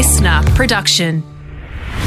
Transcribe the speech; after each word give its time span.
listener 0.00 0.40
production. 0.54 1.22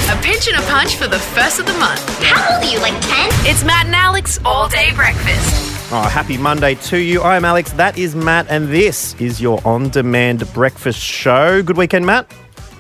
A 0.10 0.16
pinch 0.24 0.48
and 0.48 0.58
a 0.58 0.66
punch 0.68 0.96
for 0.96 1.06
the 1.06 1.20
first 1.20 1.60
of 1.60 1.68
the 1.68 1.74
month. 1.74 2.02
How 2.24 2.56
old 2.56 2.64
are 2.64 2.68
you, 2.68 2.80
like 2.80 3.00
10? 3.00 3.02
It's 3.46 3.64
Matt 3.64 3.86
and 3.86 3.94
Alex 3.94 4.40
all 4.44 4.68
day 4.68 4.92
breakfast. 4.96 5.92
Oh, 5.92 6.02
happy 6.02 6.36
Monday 6.36 6.74
to 6.90 6.98
you. 6.98 7.22
I 7.22 7.36
am 7.36 7.46
Alex. 7.46 7.72
That 7.74 7.96
is 7.96 8.16
Matt, 8.16 8.48
and 8.50 8.70
this 8.70 9.14
is 9.22 9.40
your 9.40 9.62
on 9.64 9.90
demand 9.90 10.52
breakfast 10.56 10.98
show. 10.98 11.62
Good 11.62 11.78
weekend, 11.78 12.08
Matt. 12.08 12.34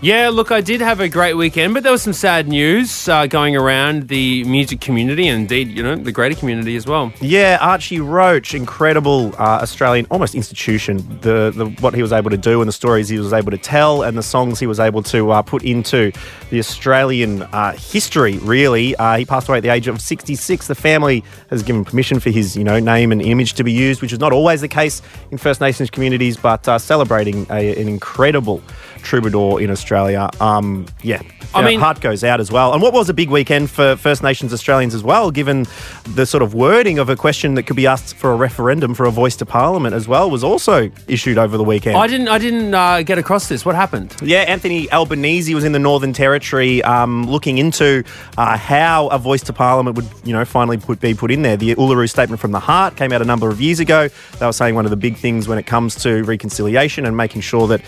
Yeah, 0.03 0.27
look, 0.27 0.51
I 0.51 0.59
did 0.59 0.81
have 0.81 0.99
a 0.99 1.07
great 1.07 1.35
weekend, 1.35 1.73
but 1.73 1.83
there 1.83 1.91
was 1.93 2.01
some 2.01 2.11
sad 2.11 2.49
news 2.49 3.07
uh, 3.07 3.25
going 3.25 3.55
around 3.55 4.09
the 4.09 4.43
music 4.43 4.81
community 4.81 5.29
and 5.29 5.43
indeed, 5.43 5.69
you 5.69 5.81
know, 5.81 5.95
the 5.95 6.11
greater 6.11 6.35
community 6.35 6.75
as 6.75 6.85
well. 6.85 7.13
Yeah, 7.21 7.57
Archie 7.61 8.01
Roach, 8.01 8.53
incredible 8.53 9.33
uh, 9.39 9.61
Australian, 9.61 10.05
almost 10.11 10.35
institution. 10.35 10.97
The, 11.21 11.53
the 11.55 11.67
what 11.79 11.93
he 11.93 12.01
was 12.01 12.11
able 12.11 12.31
to 12.31 12.37
do 12.37 12.59
and 12.59 12.67
the 12.67 12.73
stories 12.73 13.07
he 13.07 13.17
was 13.17 13.31
able 13.31 13.51
to 13.51 13.57
tell 13.57 14.03
and 14.03 14.17
the 14.17 14.23
songs 14.23 14.59
he 14.59 14.67
was 14.67 14.77
able 14.77 15.03
to 15.03 15.31
uh, 15.31 15.41
put 15.41 15.63
into 15.63 16.11
the 16.49 16.59
Australian 16.59 17.43
uh, 17.43 17.71
history. 17.71 18.39
Really, 18.39 18.97
uh, 18.97 19.15
he 19.15 19.23
passed 19.23 19.47
away 19.47 19.59
at 19.59 19.63
the 19.63 19.69
age 19.69 19.87
of 19.87 20.01
66. 20.01 20.67
The 20.67 20.75
family 20.75 21.23
has 21.49 21.63
given 21.63 21.85
permission 21.85 22.19
for 22.19 22.29
his, 22.29 22.57
you 22.57 22.65
know, 22.65 22.77
name 22.77 23.13
and 23.13 23.21
image 23.21 23.53
to 23.53 23.63
be 23.63 23.71
used, 23.71 24.01
which 24.01 24.11
is 24.11 24.19
not 24.19 24.33
always 24.33 24.59
the 24.59 24.67
case 24.67 25.01
in 25.31 25.37
First 25.37 25.61
Nations 25.61 25.89
communities, 25.89 26.35
but 26.35 26.67
uh, 26.67 26.77
celebrating 26.77 27.47
a, 27.49 27.81
an 27.81 27.87
incredible 27.87 28.61
troubadour 29.03 29.61
in 29.61 29.69
Australia. 29.69 30.29
Um, 30.39 30.85
yeah, 31.03 31.21
I 31.53 31.63
mean- 31.63 31.79
heart 31.79 32.01
goes 32.01 32.23
out 32.23 32.39
as 32.39 32.51
well. 32.51 32.73
And 32.73 32.81
what 32.81 32.93
was 32.93 33.09
a 33.09 33.13
big 33.13 33.29
weekend 33.29 33.69
for 33.69 33.95
First 33.95 34.23
Nations 34.23 34.53
Australians 34.53 34.95
as 34.95 35.03
well, 35.03 35.29
given 35.31 35.67
the 36.15 36.25
sort 36.25 36.41
of 36.41 36.53
wording 36.53 36.99
of 36.99 37.09
a 37.09 37.15
question 37.15 37.55
that 37.55 37.63
could 37.63 37.75
be 37.75 37.85
asked 37.87 38.15
for 38.15 38.31
a 38.31 38.35
referendum 38.35 38.93
for 38.93 39.05
a 39.05 39.11
voice 39.11 39.35
to 39.37 39.45
Parliament 39.45 39.93
as 39.93 40.07
well 40.07 40.29
was 40.29 40.43
also 40.43 40.89
issued 41.07 41.37
over 41.37 41.57
the 41.57 41.63
weekend. 41.63 41.97
I 41.97 42.07
didn't, 42.07 42.27
I 42.29 42.37
didn't 42.37 42.73
uh, 42.73 43.03
get 43.03 43.17
across 43.17 43.49
this. 43.49 43.65
What 43.65 43.75
happened? 43.75 44.15
Yeah, 44.21 44.39
Anthony 44.39 44.91
Albanese 44.91 45.53
was 45.53 45.63
in 45.63 45.71
the 45.73 45.79
Northern 45.79 46.13
Territory 46.13 46.81
um, 46.83 47.25
looking 47.29 47.57
into 47.57 48.03
uh, 48.37 48.57
how 48.57 49.07
a 49.07 49.19
voice 49.19 49.43
to 49.43 49.53
Parliament 49.53 49.95
would, 49.95 50.07
you 50.23 50.33
know, 50.33 50.45
finally 50.45 50.77
put, 50.77 50.99
be 50.99 51.13
put 51.13 51.31
in 51.31 51.41
there. 51.41 51.57
The 51.57 51.75
Uluru 51.75 52.09
Statement 52.09 52.39
from 52.39 52.51
the 52.51 52.59
Heart 52.59 52.95
came 52.95 53.11
out 53.11 53.21
a 53.21 53.25
number 53.25 53.49
of 53.49 53.61
years 53.61 53.79
ago. 53.79 54.07
They 54.39 54.45
were 54.45 54.53
saying 54.53 54.75
one 54.75 54.85
of 54.85 54.91
the 54.91 54.97
big 54.97 55.17
things 55.17 55.47
when 55.47 55.57
it 55.57 55.65
comes 55.65 55.95
to 56.03 56.23
reconciliation 56.23 57.05
and 57.05 57.15
making 57.17 57.41
sure 57.41 57.67
that 57.67 57.81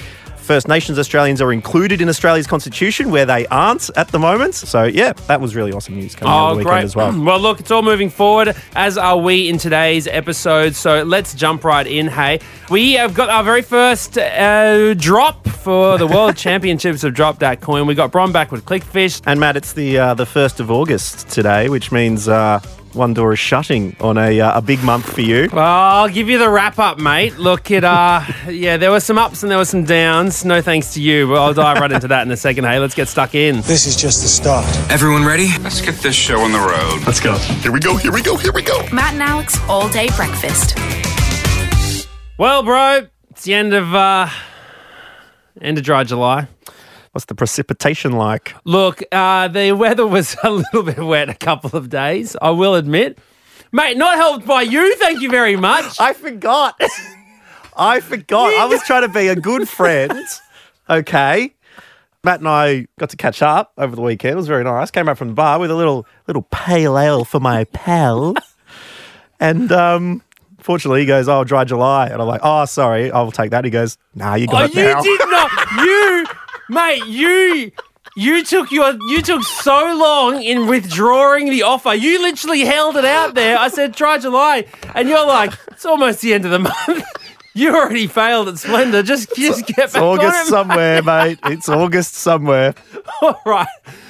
First 0.46 0.68
Nations 0.68 1.00
Australians 1.00 1.42
are 1.42 1.52
included 1.52 2.02
in 2.02 2.08
Australia's 2.08 2.46
constitution, 2.46 3.10
where 3.10 3.26
they 3.26 3.48
aren't 3.48 3.90
at 3.98 4.10
the 4.10 4.20
moment. 4.20 4.54
So, 4.54 4.84
yeah, 4.84 5.14
that 5.28 5.42
was 5.42 5.56
really 5.56 5.74
awesome 5.74 5.96
news 5.96 6.16
coming 6.16 6.32
out 6.32 6.52
of 6.52 6.58
the 6.58 6.64
weekend 6.64 6.84
as 6.84 6.96
well. 6.96 7.20
Well, 7.20 7.40
look, 7.40 7.60
it's 7.60 7.72
all 7.72 7.82
moving 7.82 8.10
forward, 8.12 8.56
as 8.76 8.98
are 8.98 9.18
we 9.18 9.50
in 9.50 9.58
today's 9.58 10.06
episode. 10.08 10.76
So 10.76 11.04
let's 11.04 11.34
jump 11.34 11.64
right 11.64 11.88
in. 11.88 12.08
Hey, 12.08 12.40
we 12.70 12.94
have 12.94 13.14
got 13.16 13.30
our 13.30 13.44
very 13.44 13.64
first 13.64 14.18
uh, 14.18 14.94
drop 14.94 15.48
for 15.48 15.98
the 15.98 16.06
World 16.06 16.38
Championships 16.38 17.04
of 17.04 17.16
Drop 17.16 17.40
That 17.40 17.60
Coin. 17.62 17.88
We 17.88 17.96
got 17.96 18.12
Bron 18.12 18.32
back 18.32 18.52
with 18.52 18.66
Clickfish. 18.66 19.22
And 19.26 19.40
Matt, 19.40 19.58
it's 19.58 19.74
the 19.74 19.98
uh, 19.98 20.14
the 20.14 20.28
first 20.28 20.60
of 20.60 20.70
August 20.70 21.28
today, 21.30 21.70
which 21.70 21.92
means 21.92 22.28
uh, 22.28 22.60
one 22.96 23.14
door 23.14 23.34
is 23.34 23.40
shutting 23.40 23.96
on 24.00 24.18
a 24.18 24.40
uh, 24.40 24.58
a 24.58 24.62
big 24.62 24.84
month 24.84 25.12
for 25.14 25.22
you. 25.22 25.50
Well, 25.52 25.64
I'll 25.64 26.10
give 26.10 26.30
you 26.30 26.38
the 26.38 26.50
wrap 26.50 26.80
up, 26.80 26.98
mate. 26.98 27.38
Look, 27.38 27.72
it 27.72 27.84
uh, 27.84 28.24
yeah, 28.50 28.78
there 28.78 28.92
were 28.92 29.00
some 29.00 29.18
ups 29.18 29.44
and 29.44 29.52
there 29.52 29.58
were 29.58 29.66
some 29.66 29.84
downs. 29.84 30.46
No 30.46 30.62
thanks 30.62 30.94
to 30.94 31.02
you, 31.02 31.28
but 31.28 31.36
I'll 31.36 31.54
dive 31.54 31.80
right 31.80 31.92
into 31.92 32.08
that 32.08 32.26
in 32.26 32.32
a 32.32 32.38
second. 32.38 32.64
Hey, 32.64 32.80
let's 32.80 32.96
get 32.96 33.08
stuck 33.08 33.36
in. 33.36 33.62
This 33.62 33.86
is 33.86 33.96
just 33.96 34.22
the 34.22 34.28
start. 34.28 34.66
Everyone 34.90 35.26
ready? 35.26 35.50
Let's 35.62 35.82
get 35.82 35.96
this 35.96 36.16
show 36.16 36.40
on 36.40 36.52
the 36.52 36.60
road. 36.60 37.06
Let's 37.06 37.20
go. 37.20 37.38
Here 37.38 37.72
we 37.72 37.80
go, 37.80 37.98
here 37.98 38.12
we 38.12 38.22
go, 38.22 38.38
here 38.38 38.54
we 38.54 38.62
go. 38.62 38.88
Matt 38.92 39.14
and 39.14 39.24
Alex 39.24 39.60
all 39.68 39.90
day 39.90 40.10
breakfast. 40.16 40.78
Well, 42.38 42.64
bro, 42.64 43.08
it's 43.30 43.44
the 43.44 43.54
end 43.54 43.74
of 43.74 43.94
uh, 43.94 44.30
end 45.62 45.78
of 45.78 45.84
dry 45.84 46.04
July. 46.04 46.48
What's 47.16 47.24
the 47.28 47.34
precipitation 47.36 48.12
like? 48.12 48.54
Look, 48.66 49.02
uh, 49.10 49.48
the 49.48 49.72
weather 49.72 50.06
was 50.06 50.36
a 50.44 50.52
little 50.52 50.84
bit 50.84 50.98
wet 50.98 51.30
a 51.30 51.34
couple 51.34 51.74
of 51.78 51.90
days, 51.90 52.36
I 52.42 52.50
will 52.50 52.76
admit. 52.76 53.18
Mate, 53.72 53.96
not 53.96 54.16
helped 54.16 54.46
by 54.46 54.64
you, 54.64 54.98
thank 54.98 55.22
you 55.22 55.30
very 55.30 55.56
much. 55.56 55.96
I 56.02 56.12
forgot. 56.12 56.78
I 57.78 58.02
forgot. 58.02 58.54
I 58.56 58.66
was 58.66 58.82
trying 58.84 59.04
to 59.04 59.08
be 59.08 59.30
a 59.30 59.36
good 59.38 59.70
friend. 59.70 60.12
Okay. 60.90 61.54
Matt 62.26 62.40
and 62.40 62.50
I 62.50 62.86
got 63.00 63.12
to 63.12 63.16
catch 63.18 63.42
up 63.42 63.72
over 63.78 63.96
the 63.96 64.02
weekend. 64.02 64.34
It 64.34 64.36
was 64.36 64.50
very 64.50 64.66
nice. 64.66 64.92
Came 64.92 65.06
back 65.06 65.16
from 65.16 65.30
the 65.30 65.34
bar 65.36 65.58
with 65.58 65.72
a 65.72 65.76
little 65.76 66.06
little 66.28 66.42
pale 66.52 67.00
ale 67.00 67.24
for 67.24 67.40
my 67.40 67.64
pal. 67.72 68.36
and 69.40 69.72
um 69.72 70.22
fortunately 70.60 71.00
he 71.00 71.06
goes, 71.06 71.30
Oh, 71.30 71.46
dry 71.46 71.64
July. 71.64 72.08
And 72.08 72.22
I'm 72.22 72.28
like, 72.28 72.42
Oh, 72.44 72.66
sorry, 72.66 73.10
I'll 73.10 73.32
take 73.32 73.52
that. 73.52 73.64
He 73.64 73.72
goes, 73.72 73.98
Nah, 74.16 74.36
you 74.36 74.48
Oh, 74.50 74.52
got 74.52 74.70
it 74.72 74.76
you 74.76 74.84
now. 74.84 75.02
did 75.02 75.20
not. 75.30 75.52
You, 75.78 76.26
mate, 76.70 77.06
you. 77.06 77.72
You 78.18 78.46
took 78.46 78.72
your 78.72 78.94
you 79.10 79.22
took 79.22 79.44
so 79.44 79.94
long 79.98 80.42
in 80.42 80.68
withdrawing 80.68 81.50
the 81.50 81.64
offer. 81.64 81.94
You 81.94 82.22
literally 82.22 82.62
held 82.62 82.96
it 82.96 83.04
out 83.04 83.36
there. 83.36 83.58
I 83.58 83.68
said 83.68 83.94
try 83.94 84.20
July, 84.20 84.68
and 84.94 85.10
you're 85.10 85.26
like, 85.28 85.52
it's 85.68 85.86
almost 85.86 86.22
the 86.22 86.34
end 86.34 86.46
of 86.46 86.52
the 86.52 86.60
month. 86.60 87.04
You 87.58 87.74
already 87.74 88.08
failed 88.08 88.50
at 88.50 88.58
Splendour. 88.58 89.02
Just 89.02 89.34
just 89.34 89.66
get 89.66 89.86
It's 89.86 89.94
back 89.94 90.04
August 90.04 90.48
it, 90.48 90.50
somewhere, 90.50 91.02
mate. 91.02 91.40
It's 91.46 91.70
August 91.70 92.16
somewhere. 92.16 92.76
All 93.22 93.40
right. 93.46 93.66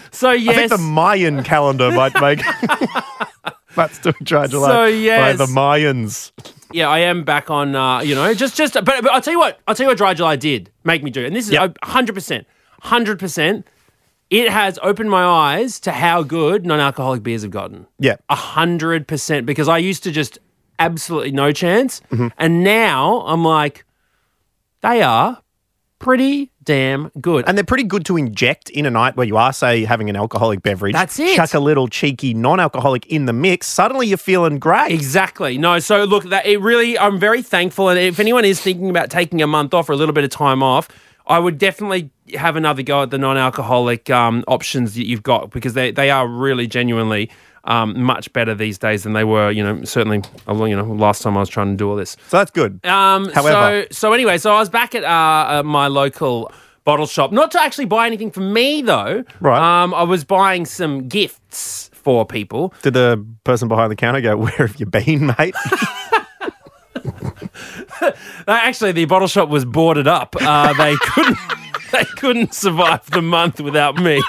So 0.09 0.31
yes, 0.31 0.55
I 0.55 0.57
think 0.57 0.71
the 0.71 0.77
Mayan 0.79 1.43
calendar 1.43 1.91
might 1.91 2.19
make 2.19 2.39
Matt's 3.77 3.99
doing 3.99 4.15
dry 4.23 4.47
July. 4.47 4.67
So, 4.67 5.17
by 5.19 5.33
the 5.33 5.45
Mayans. 5.45 6.31
Yeah, 6.71 6.89
I 6.89 6.99
am 6.99 7.23
back 7.23 7.49
on. 7.49 7.75
Uh, 7.75 7.99
you 8.01 8.15
know, 8.15 8.33
just 8.33 8.55
just. 8.57 8.73
But, 8.73 8.85
but 8.85 9.11
I'll 9.11 9.21
tell 9.21 9.33
you 9.33 9.39
what. 9.39 9.59
I'll 9.67 9.75
tell 9.75 9.85
you 9.85 9.89
what. 9.89 9.97
Dry 9.97 10.13
July 10.13 10.35
did 10.35 10.71
make 10.83 11.03
me 11.03 11.11
do, 11.11 11.25
and 11.25 11.35
this 11.35 11.49
is 11.49 11.57
hundred 11.83 12.13
percent, 12.13 12.47
hundred 12.81 13.19
percent. 13.19 13.65
It 14.31 14.49
has 14.49 14.79
opened 14.81 15.09
my 15.11 15.23
eyes 15.23 15.79
to 15.81 15.91
how 15.91 16.23
good 16.23 16.65
non-alcoholic 16.65 17.21
beers 17.21 17.43
have 17.43 17.51
gotten. 17.51 17.85
Yeah. 17.99 18.15
A 18.27 18.35
hundred 18.35 19.07
percent. 19.07 19.45
Because 19.45 19.67
I 19.69 19.77
used 19.77 20.01
to 20.03 20.11
just 20.11 20.39
absolutely 20.79 21.31
no 21.31 21.51
chance, 21.51 22.01
Mm-hmm. 22.11 22.27
and 22.37 22.63
now 22.63 23.21
I'm 23.27 23.43
like, 23.45 23.85
they 24.81 25.01
are 25.03 25.41
pretty 25.99 26.51
damn 26.63 27.11
good. 27.21 27.45
And 27.47 27.57
they're 27.57 27.63
pretty 27.63 27.83
good 27.83 28.05
to 28.05 28.17
inject 28.17 28.69
in 28.69 28.85
a 28.85 28.89
night 28.89 29.15
where 29.15 29.25
you 29.25 29.37
are, 29.37 29.53
say, 29.53 29.85
having 29.85 30.09
an 30.09 30.15
alcoholic 30.15 30.63
beverage. 30.63 30.93
That's 30.93 31.19
it. 31.19 31.35
Chuck 31.35 31.53
a 31.53 31.59
little 31.59 31.87
cheeky 31.87 32.33
non-alcoholic 32.33 33.05
in 33.07 33.25
the 33.25 33.33
mix. 33.33 33.67
Suddenly 33.67 34.07
you're 34.07 34.17
feeling 34.17 34.59
great. 34.59 34.91
Exactly. 34.91 35.57
No, 35.57 35.79
so 35.79 36.03
look, 36.03 36.25
that 36.25 36.45
it 36.45 36.59
really, 36.59 36.97
I'm 36.97 37.19
very 37.19 37.41
thankful. 37.41 37.89
And 37.89 37.99
if 37.99 38.19
anyone 38.19 38.45
is 38.45 38.59
thinking 38.59 38.89
about 38.89 39.09
taking 39.09 39.41
a 39.41 39.47
month 39.47 39.73
off 39.73 39.89
or 39.89 39.93
a 39.93 39.97
little 39.97 40.13
bit 40.13 40.23
of 40.23 40.29
time 40.29 40.63
off, 40.63 40.87
I 41.27 41.39
would 41.39 41.57
definitely 41.57 42.11
have 42.35 42.55
another 42.55 42.83
go 42.83 43.03
at 43.03 43.09
the 43.09 43.17
non-alcoholic 43.17 44.09
um, 44.09 44.43
options 44.47 44.95
that 44.95 45.07
you've 45.07 45.23
got 45.23 45.49
because 45.51 45.73
they, 45.73 45.91
they 45.91 46.11
are 46.11 46.27
really 46.27 46.67
genuinely 46.67 47.31
um, 47.65 48.01
much 48.01 48.31
better 48.33 48.55
these 48.55 48.77
days 48.77 49.03
than 49.03 49.13
they 49.13 49.23
were. 49.23 49.51
You 49.51 49.63
know, 49.63 49.83
certainly, 49.83 50.21
you 50.47 50.75
know, 50.75 50.83
last 50.85 51.21
time 51.21 51.35
I 51.37 51.39
was 51.41 51.49
trying 51.49 51.71
to 51.71 51.75
do 51.77 51.89
all 51.89 51.95
this. 51.95 52.15
So 52.29 52.37
that's 52.37 52.51
good. 52.51 52.83
Um, 52.85 53.29
However- 53.31 53.85
so 53.91 54.09
so 54.09 54.13
anyway, 54.13 54.37
so 54.37 54.53
I 54.55 54.59
was 54.59 54.69
back 54.69 54.95
at 54.95 55.03
uh, 55.03 55.59
uh, 55.59 55.63
my 55.63 55.87
local 55.87 56.51
bottle 56.83 57.07
shop, 57.07 57.31
not 57.31 57.49
to 57.51 57.59
actually 57.61 57.85
buy 57.85 58.05
anything 58.07 58.31
for 58.31 58.41
me 58.41 58.81
though. 58.81 59.23
Right. 59.39 59.83
Um, 59.83 59.93
I 59.93 60.03
was 60.03 60.23
buying 60.23 60.65
some 60.65 61.07
gifts 61.07 61.89
for 61.93 62.25
people. 62.25 62.73
Did 62.83 62.93
the 62.93 63.25
person 63.43 63.67
behind 63.67 63.91
the 63.91 63.95
counter 63.95 64.21
go, 64.21 64.37
Where 64.43 64.51
have 64.67 64.79
you 64.79 64.85
been, 64.85 65.33
mate? 65.39 65.55
Actually, 68.47 68.91
the 68.91 69.05
bottle 69.05 69.27
shop 69.27 69.49
was 69.49 69.65
boarded 69.65 70.07
up. 70.07 70.35
Uh, 70.39 70.73
they 70.73 70.95
couldn't. 71.01 71.37
They 71.95 72.05
couldn't 72.05 72.53
survive 72.53 73.09
the 73.11 73.21
month 73.21 73.61
without 73.61 73.95
me. 73.95 74.21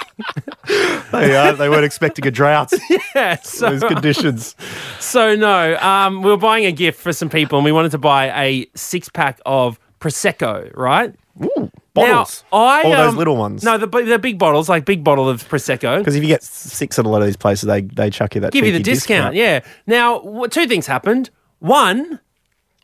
they, 1.11 1.35
uh, 1.35 1.51
they 1.51 1.67
weren't 1.67 1.83
expecting 1.83 2.25
a 2.25 2.31
drought. 2.31 2.71
Yeah, 3.15 3.35
so, 3.41 3.71
Those 3.71 3.83
conditions. 3.83 4.55
so 4.99 5.35
no. 5.35 5.75
Um, 5.77 6.21
we 6.21 6.29
were 6.29 6.37
buying 6.37 6.65
a 6.65 6.71
gift 6.71 6.99
for 7.01 7.11
some 7.11 7.29
people, 7.29 7.57
and 7.57 7.65
we 7.65 7.71
wanted 7.71 7.91
to 7.91 7.97
buy 7.97 8.27
a 8.41 8.67
six 8.75 9.09
pack 9.09 9.41
of 9.45 9.79
prosecco. 9.99 10.71
Right? 10.77 11.13
Ooh, 11.43 11.71
Bottles. 11.93 12.43
Now, 12.51 12.57
I 12.59 12.83
All 12.83 12.91
those 12.91 13.11
um, 13.13 13.17
little 13.17 13.35
ones. 13.37 13.63
No, 13.63 13.77
the 13.77 13.87
the 13.87 14.19
big 14.19 14.37
bottles, 14.37 14.69
like 14.69 14.85
big 14.85 15.03
bottle 15.03 15.27
of 15.27 15.47
prosecco. 15.49 15.97
Because 15.97 16.15
if 16.15 16.21
you 16.21 16.29
get 16.29 16.43
six 16.43 16.97
at 16.99 17.05
a 17.05 17.09
lot 17.09 17.21
of 17.21 17.25
these 17.25 17.37
places, 17.37 17.67
they, 17.67 17.81
they 17.81 18.09
chuck 18.09 18.35
you 18.35 18.41
that 18.41 18.53
give 18.53 18.65
you 18.65 18.71
the 18.71 18.79
cheeky 18.79 18.91
discount. 18.91 19.35
Yeah. 19.35 19.61
Now, 19.87 20.45
two 20.49 20.67
things 20.67 20.85
happened. 20.85 21.29
One, 21.59 22.19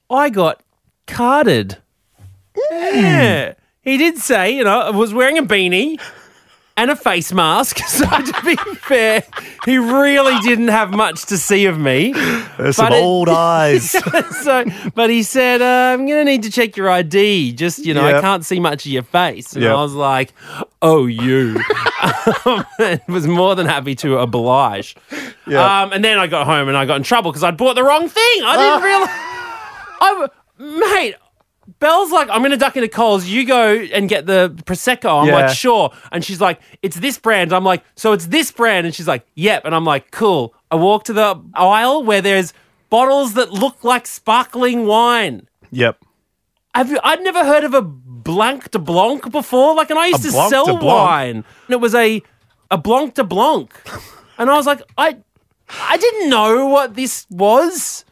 I 0.09 0.29
got 0.29 0.63
carded. 1.05 1.77
Yeah. 2.71 3.53
He 3.83 3.97
did 3.97 4.17
say, 4.17 4.55
you 4.55 4.63
know, 4.63 4.79
I 4.79 4.89
was 4.91 5.13
wearing 5.13 5.37
a 5.37 5.43
beanie 5.43 5.99
and 6.75 6.89
a 6.89 6.95
face 6.95 7.31
mask. 7.33 7.79
So 7.93 8.05
to 8.05 8.41
be 8.43 8.55
fair, 8.55 9.23
he 9.65 9.77
really 9.77 10.37
didn't 10.39 10.69
have 10.69 10.91
much 10.91 11.25
to 11.27 11.37
see 11.37 11.65
of 11.67 11.77
me. 11.79 12.11
There's 12.57 12.77
some 12.77 12.91
it- 12.91 13.03
old 13.03 13.29
eyes. 13.29 13.91
so, 14.43 14.65
but 14.95 15.09
he 15.11 15.21
said, 15.21 15.61
uh, 15.61 15.93
"I'm 15.93 16.07
going 16.07 16.25
to 16.25 16.31
need 16.31 16.43
to 16.43 16.51
check 16.51 16.75
your 16.75 16.89
ID. 16.89 17.53
Just 17.53 17.85
you 17.85 17.93
know, 17.93 18.03
I 18.03 18.19
can't 18.19 18.43
see 18.43 18.59
much 18.59 18.85
of 18.85 18.91
your 18.91 19.03
face." 19.03 19.53
And 19.53 19.63
Yep. 19.63 19.71
I 19.75 19.81
was 19.81 19.93
like, 19.93 20.33
"Oh, 20.81 21.05
you." 21.05 21.61
um, 22.45 22.65
was 23.07 23.27
more 23.27 23.55
than 23.55 23.67
happy 23.67 23.95
to 23.95 24.17
oblige. 24.17 24.95
Yeah. 25.47 25.83
Um, 25.83 25.93
and 25.93 26.03
then 26.03 26.17
I 26.17 26.27
got 26.27 26.45
home 26.47 26.67
and 26.67 26.75
I 26.75 26.85
got 26.85 26.95
in 26.97 27.03
trouble 27.03 27.31
because 27.31 27.43
I'd 27.43 27.57
bought 27.57 27.75
the 27.75 27.83
wrong 27.83 28.09
thing. 28.09 28.41
I 28.43 28.57
didn't 28.57 28.83
realize. 28.83 29.09
I, 30.01 30.95
mate, 30.95 31.15
Belle's 31.79 32.11
like, 32.11 32.29
I'm 32.29 32.39
going 32.41 32.51
to 32.51 32.57
duck 32.57 32.75
into 32.75 32.89
Coles. 32.89 33.25
You 33.25 33.45
go 33.45 33.73
and 33.75 34.09
get 34.09 34.25
the 34.25 34.53
Prosecco. 34.65 35.21
I'm 35.21 35.27
Yeah. 35.27 35.35
like, 35.35 35.55
sure. 35.55 35.91
And 36.11 36.23
she's 36.23 36.41
like, 36.41 36.59
it's 36.81 36.97
this 36.97 37.17
brand. 37.17 37.53
I'm 37.53 37.63
like, 37.63 37.83
so 37.95 38.11
it's 38.11 38.27
this 38.27 38.51
brand. 38.51 38.85
And 38.85 38.93
she's 38.93 39.07
like, 39.07 39.25
yep. 39.35 39.63
And 39.65 39.73
I'm 39.73 39.85
like, 39.85 40.11
cool. 40.11 40.53
I 40.71 40.75
walk 40.75 41.05
to 41.05 41.13
the 41.13 41.41
aisle 41.53 42.03
where 42.03 42.21
there's 42.21 42.53
bottles 42.89 43.33
that 43.35 43.51
look 43.51 43.83
like 43.83 44.05
sparkling 44.07 44.85
wine. 44.85 45.47
Yep. 45.71 46.03
Have 46.75 46.89
you, 46.89 46.99
I'd 47.03 47.21
never 47.21 47.45
heard 47.45 47.63
of 47.63 47.73
a 47.73 47.81
Blanc 47.81 48.71
de 48.71 48.79
Blanc 48.79 49.31
before. 49.31 49.75
Like, 49.75 49.89
and 49.89 49.99
I 49.99 50.07
used 50.07 50.23
to 50.23 50.31
Blanc 50.31 50.49
sell 50.49 50.65
de 50.65 50.71
Blanc? 50.73 50.83
wine. 50.83 51.35
And 51.37 51.69
it 51.69 51.79
was 51.79 51.93
a, 51.95 52.21
a 52.71 52.77
Blanc 52.77 53.13
de 53.13 53.23
Blanc. 53.23 53.71
and 54.37 54.49
I 54.49 54.55
was 54.55 54.65
like, 54.65 54.81
I, 54.97 55.17
I 55.69 55.97
didn't 55.97 56.29
know 56.29 56.65
what 56.67 56.95
this 56.95 57.25
was. 57.29 58.05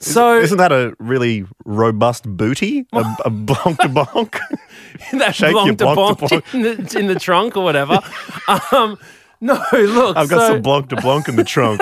So 0.00 0.38
Isn't 0.38 0.58
that 0.58 0.72
a 0.72 0.94
really 0.98 1.44
robust 1.64 2.24
booty? 2.24 2.86
A, 2.92 3.16
a 3.24 3.30
blanc 3.30 3.78
de 3.78 3.88
blanc? 3.88 4.38
that 5.12 5.34
Shake 5.34 5.52
your 5.52 5.74
Blanc 5.74 5.78
de 5.78 5.94
Blanc 5.94 6.18
Blanc, 6.18 6.44
de 6.50 6.56
in 6.56 6.62
the, 6.62 6.98
in 6.98 7.06
the 7.06 7.18
trunk 7.18 7.56
or 7.56 7.64
whatever. 7.64 8.00
um, 8.72 8.98
no, 9.40 9.62
look. 9.72 10.16
I've 10.16 10.28
got 10.28 10.40
so, 10.40 10.48
some 10.48 10.62
blanc 10.62 10.88
de 10.88 10.96
blanc 11.00 11.28
in 11.28 11.36
the 11.36 11.44
trunk. 11.44 11.80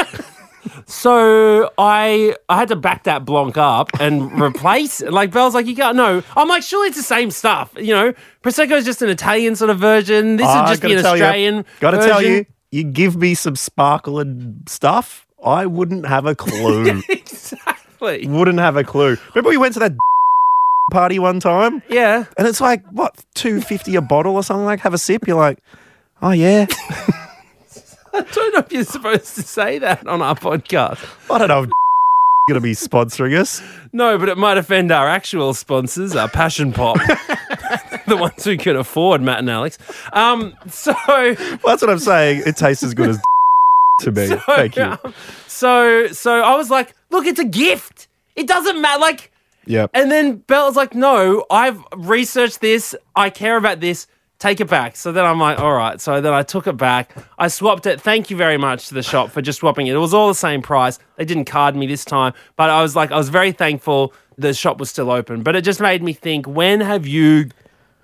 so 0.87 1.71
I 1.77 2.35
I 2.49 2.57
had 2.57 2.69
to 2.69 2.77
back 2.77 3.05
that 3.05 3.25
Blanc 3.25 3.57
up 3.57 3.91
and 4.01 4.41
replace 4.41 5.01
it. 5.01 5.13
Like 5.13 5.31
Belle's 5.31 5.55
like, 5.55 5.67
you 5.67 5.77
can't 5.77 5.97
no. 5.97 6.23
I'm 6.37 6.49
like, 6.49 6.63
surely 6.63 6.89
it's 6.89 6.97
the 6.97 7.03
same 7.03 7.31
stuff. 7.31 7.73
You 7.77 7.95
know, 7.95 8.15
Prosecco 8.43 8.73
is 8.73 8.85
just 8.85 9.03
an 9.03 9.09
Italian 9.09 9.57
sort 9.57 9.71
of 9.71 9.79
version. 9.79 10.37
This 10.37 10.47
would 10.47 10.67
just 10.67 10.83
be 10.83 10.93
an 10.93 11.05
Australian. 11.05 11.57
You, 11.57 11.65
gotta 11.81 11.99
tell 11.99 12.23
you, 12.23 12.47
you 12.71 12.85
give 12.85 13.17
me 13.17 13.35
some 13.35 13.57
sparkle 13.57 14.19
and 14.19 14.69
stuff, 14.69 15.27
I 15.45 15.67
wouldn't 15.67 16.07
have 16.07 16.27
a 16.27 16.35
clue. 16.35 17.03
exactly. 17.09 17.74
Wouldn't 18.27 18.59
have 18.59 18.77
a 18.77 18.85
clue. 18.85 19.17
Remember 19.35 19.51
we 19.51 19.57
went 19.57 19.75
to 19.75 19.81
that 19.81 19.93
party 20.91 21.19
one 21.19 21.41
time? 21.41 21.83
Yeah. 21.89 22.25
And 22.39 22.47
it's 22.47 22.61
like, 22.61 22.85
what, 22.91 23.25
two 23.35 23.61
fifty 23.61 23.97
a 23.97 24.01
bottle 24.01 24.37
or 24.37 24.43
something 24.43 24.65
like 24.65 24.81
have 24.81 24.95
a 24.95 24.99
sip? 24.99 25.27
You're 25.27 25.37
like, 25.37 25.59
oh 26.23 26.31
yeah. 26.31 26.67
I 28.13 28.21
don't 28.21 28.53
know 28.53 28.61
if 28.61 28.71
you're 28.73 28.85
supposed 28.85 29.35
to 29.35 29.43
say 29.43 29.79
that 29.81 30.07
on 30.07 30.23
our 30.23 30.37
podcast. 30.37 31.05
I 31.29 31.39
don't 31.39 31.49
know 31.49 31.63
if 31.65 31.71
gonna 32.49 32.61
be 32.61 32.73
sponsoring 32.73 33.37
us. 33.37 33.61
No, 33.93 34.19
but 34.19 34.29
it 34.29 34.39
might 34.39 34.57
offend 34.57 34.93
our 34.93 35.09
actual 35.09 35.53
sponsors, 35.55 36.15
our 36.15 36.29
Passion 36.29 36.73
Pop, 36.73 36.97
the 38.07 38.17
ones 38.17 38.45
who 38.45 38.57
can 38.57 38.77
afford 38.77 39.21
Matt 39.23 39.41
and 39.41 39.51
Alex. 39.51 39.79
Um, 40.13 40.55
so, 40.69 40.95
Well, 41.07 41.35
that's 41.65 41.83
what 41.83 41.91
I'm 41.91 41.99
saying. 41.99 42.43
It 42.47 42.57
tastes 42.57 42.85
as 42.85 42.95
good 42.95 43.09
as 43.09 43.21
to 44.01 44.13
me. 44.13 44.27
Thank 44.47 44.77
you. 44.77 44.83
um, 44.83 45.15
so, 45.47 46.09
so 46.09 46.41
I 46.43 46.57
was 46.57 46.71
like, 46.71 46.95
look, 47.11 47.27
it's 47.27 47.41
a 47.41 47.45
gift. 47.45 48.09
It 48.37 48.47
doesn't 48.47 48.81
matter. 48.81 49.01
Like, 49.01 49.31
Yep. 49.67 49.91
and 49.95 50.11
then 50.11 50.37
Bella's 50.37 50.77
like, 50.77 50.95
no, 50.95 51.47
I've 51.51 51.83
researched 51.97 52.61
this. 52.61 52.95
I 53.17 53.31
care 53.31 53.57
about 53.57 53.81
this. 53.81 54.07
Take 54.39 54.61
it 54.61 54.69
back. 54.69 54.97
So 54.97 55.11
then 55.13 55.25
I'm 55.25 55.39
like, 55.41 55.59
all 55.59 55.73
right. 55.73 55.99
So 56.01 56.21
then 56.21 56.35
I 56.35 56.43
took 56.43 56.67
it 56.67 56.77
back. 56.77 57.17
I 57.39 57.49
swapped 57.49 57.87
it. 57.87 58.01
Thank 58.01 58.29
you 58.31 58.37
very 58.37 58.59
much 58.59 58.89
to 58.89 58.95
the 58.95 59.03
shop 59.03 59.31
for 59.31 59.41
just 59.41 59.61
swapping 59.61 59.87
it. 59.87 59.95
It 59.95 59.99
was 59.99 60.13
all 60.13 60.29
the 60.29 60.35
same 60.35 60.61
price. 60.61 60.99
They 61.17 61.25
didn't 61.25 61.47
card 61.47 61.77
me 61.77 61.87
this 61.87 62.05
time, 62.05 62.35
but 62.57 62.69
I 62.69 62.83
was 62.83 62.95
like, 62.95 63.11
I 63.11 63.17
was 63.17 63.31
very 63.31 63.53
thankful 63.53 64.13
the 64.37 64.53
shop 64.53 64.79
was 64.79 64.91
still 64.91 65.11
open. 65.11 65.43
But 65.45 65.55
it 65.57 65.63
just 65.63 65.81
made 65.81 66.03
me 66.03 66.13
think, 66.13 66.47
when 66.47 66.81
have 66.81 67.07
you 67.07 67.49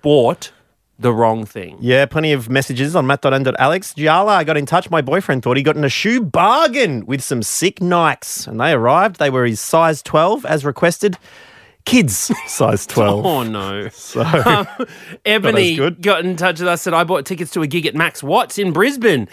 bought 0.00 0.52
the 1.00 1.12
wrong 1.12 1.44
thing? 1.47 1.79
Yeah, 1.81 2.06
plenty 2.06 2.32
of 2.32 2.49
messages 2.49 2.94
on 2.94 3.06
matt.n.alex. 3.06 3.94
Giala, 3.94 4.29
I 4.29 4.44
got 4.44 4.56
in 4.56 4.67
touch. 4.67 4.91
My 4.91 5.00
boyfriend 5.00 5.43
thought 5.43 5.56
he 5.56 5.62
got 5.62 5.76
in 5.76 5.85
a 5.85 5.88
shoe 5.88 6.20
bargain 6.23 7.06
with 7.06 7.23
some 7.23 7.43
sick 7.43 7.76
Nikes. 7.81 8.47
And 8.47 8.61
they 8.61 8.73
arrived. 8.73 9.19
They 9.19 9.31
were 9.31 9.47
his 9.47 9.61
size 9.61 10.02
12 10.02 10.44
as 10.44 10.64
requested. 10.64 11.17
Kids 11.87 12.31
size 12.47 12.87
12. 12.87 13.25
Oh 13.26 13.43
no. 13.43 13.88
So, 13.93 14.23
Ebony 15.25 15.76
good. 15.76 16.02
got 16.02 16.25
in 16.25 16.37
touch 16.37 16.61
with 16.61 16.69
us 16.69 16.82
said 16.82 16.93
I 16.93 17.05
bought 17.05 17.25
tickets 17.25 17.50
to 17.53 17.62
a 17.62 17.67
gig 17.67 17.87
at 17.87 17.94
Max 17.94 18.23
Watts 18.23 18.58
in 18.58 18.73
Brisbane 18.73 19.29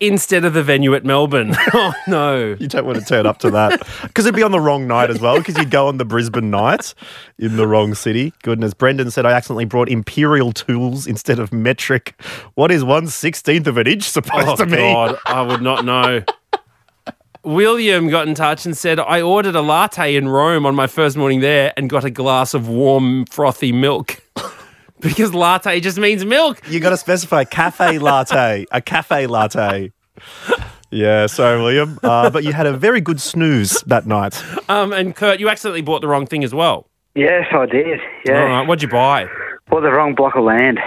instead 0.00 0.44
of 0.44 0.54
the 0.54 0.62
venue 0.62 0.94
at 0.94 1.04
Melbourne. 1.04 1.54
oh 1.74 1.92
no. 2.06 2.56
you 2.58 2.68
don't 2.68 2.86
want 2.86 2.98
to 2.98 3.04
turn 3.04 3.26
up 3.26 3.38
to 3.38 3.50
that. 3.50 3.80
Because 4.02 4.26
it'd 4.26 4.36
be 4.36 4.42
on 4.42 4.52
the 4.52 4.60
wrong 4.60 4.86
night 4.86 5.10
as 5.10 5.20
well, 5.20 5.38
because 5.38 5.56
you'd 5.56 5.70
go 5.70 5.88
on 5.88 5.98
the 5.98 6.04
Brisbane 6.04 6.50
night 6.50 6.94
in 7.38 7.56
the 7.56 7.66
wrong 7.66 7.94
city. 7.94 8.32
Goodness. 8.42 8.74
Brendan 8.74 9.10
said 9.10 9.26
I 9.26 9.32
accidentally 9.32 9.64
brought 9.64 9.88
imperial 9.88 10.52
tools 10.52 11.06
instead 11.06 11.38
of 11.38 11.52
metric. 11.52 12.20
What 12.54 12.70
is 12.70 12.84
one 12.84 13.06
sixteenth 13.08 13.66
of 13.66 13.76
an 13.78 13.86
inch 13.86 14.04
supposed 14.04 14.48
Oh 14.48 14.56
to 14.56 14.66
be? 14.66 14.76
God, 14.76 15.18
I 15.26 15.42
would 15.42 15.62
not 15.62 15.84
know. 15.84 16.22
William 17.46 18.08
got 18.08 18.26
in 18.26 18.34
touch 18.34 18.66
and 18.66 18.76
said, 18.76 18.98
I 18.98 19.22
ordered 19.22 19.54
a 19.54 19.60
latte 19.60 20.16
in 20.16 20.28
Rome 20.28 20.66
on 20.66 20.74
my 20.74 20.88
first 20.88 21.16
morning 21.16 21.38
there 21.38 21.72
and 21.76 21.88
got 21.88 22.04
a 22.04 22.10
glass 22.10 22.54
of 22.54 22.68
warm, 22.68 23.24
frothy 23.26 23.70
milk. 23.70 24.20
because 25.00 25.34
latte 25.34 25.80
just 25.80 25.98
means 25.98 26.24
milk. 26.24 26.60
You 26.68 26.80
got 26.80 26.90
to 26.90 26.96
specify 26.96 27.44
cafe 27.44 27.98
latte, 27.98 28.66
a 28.70 28.80
cafe 28.80 29.26
latte. 29.26 29.92
Yeah, 30.90 31.26
sorry, 31.26 31.60
William. 31.60 31.98
Uh, 32.02 32.30
but 32.30 32.44
you 32.44 32.52
had 32.52 32.66
a 32.66 32.72
very 32.72 33.00
good 33.00 33.20
snooze 33.20 33.82
that 33.86 34.06
night. 34.06 34.42
Um, 34.68 34.92
and 34.92 35.14
Kurt, 35.14 35.40
you 35.40 35.48
accidentally 35.48 35.82
bought 35.82 36.00
the 36.00 36.08
wrong 36.08 36.26
thing 36.26 36.44
as 36.44 36.54
well. 36.54 36.88
Yes, 37.14 37.46
I 37.52 37.66
did. 37.66 37.98
Yeah. 38.24 38.40
All 38.42 38.48
right, 38.48 38.66
what'd 38.68 38.82
you 38.82 38.88
buy? 38.88 39.26
Bought 39.68 39.80
the 39.82 39.90
wrong 39.90 40.14
block 40.14 40.36
of 40.36 40.44
land. 40.44 40.78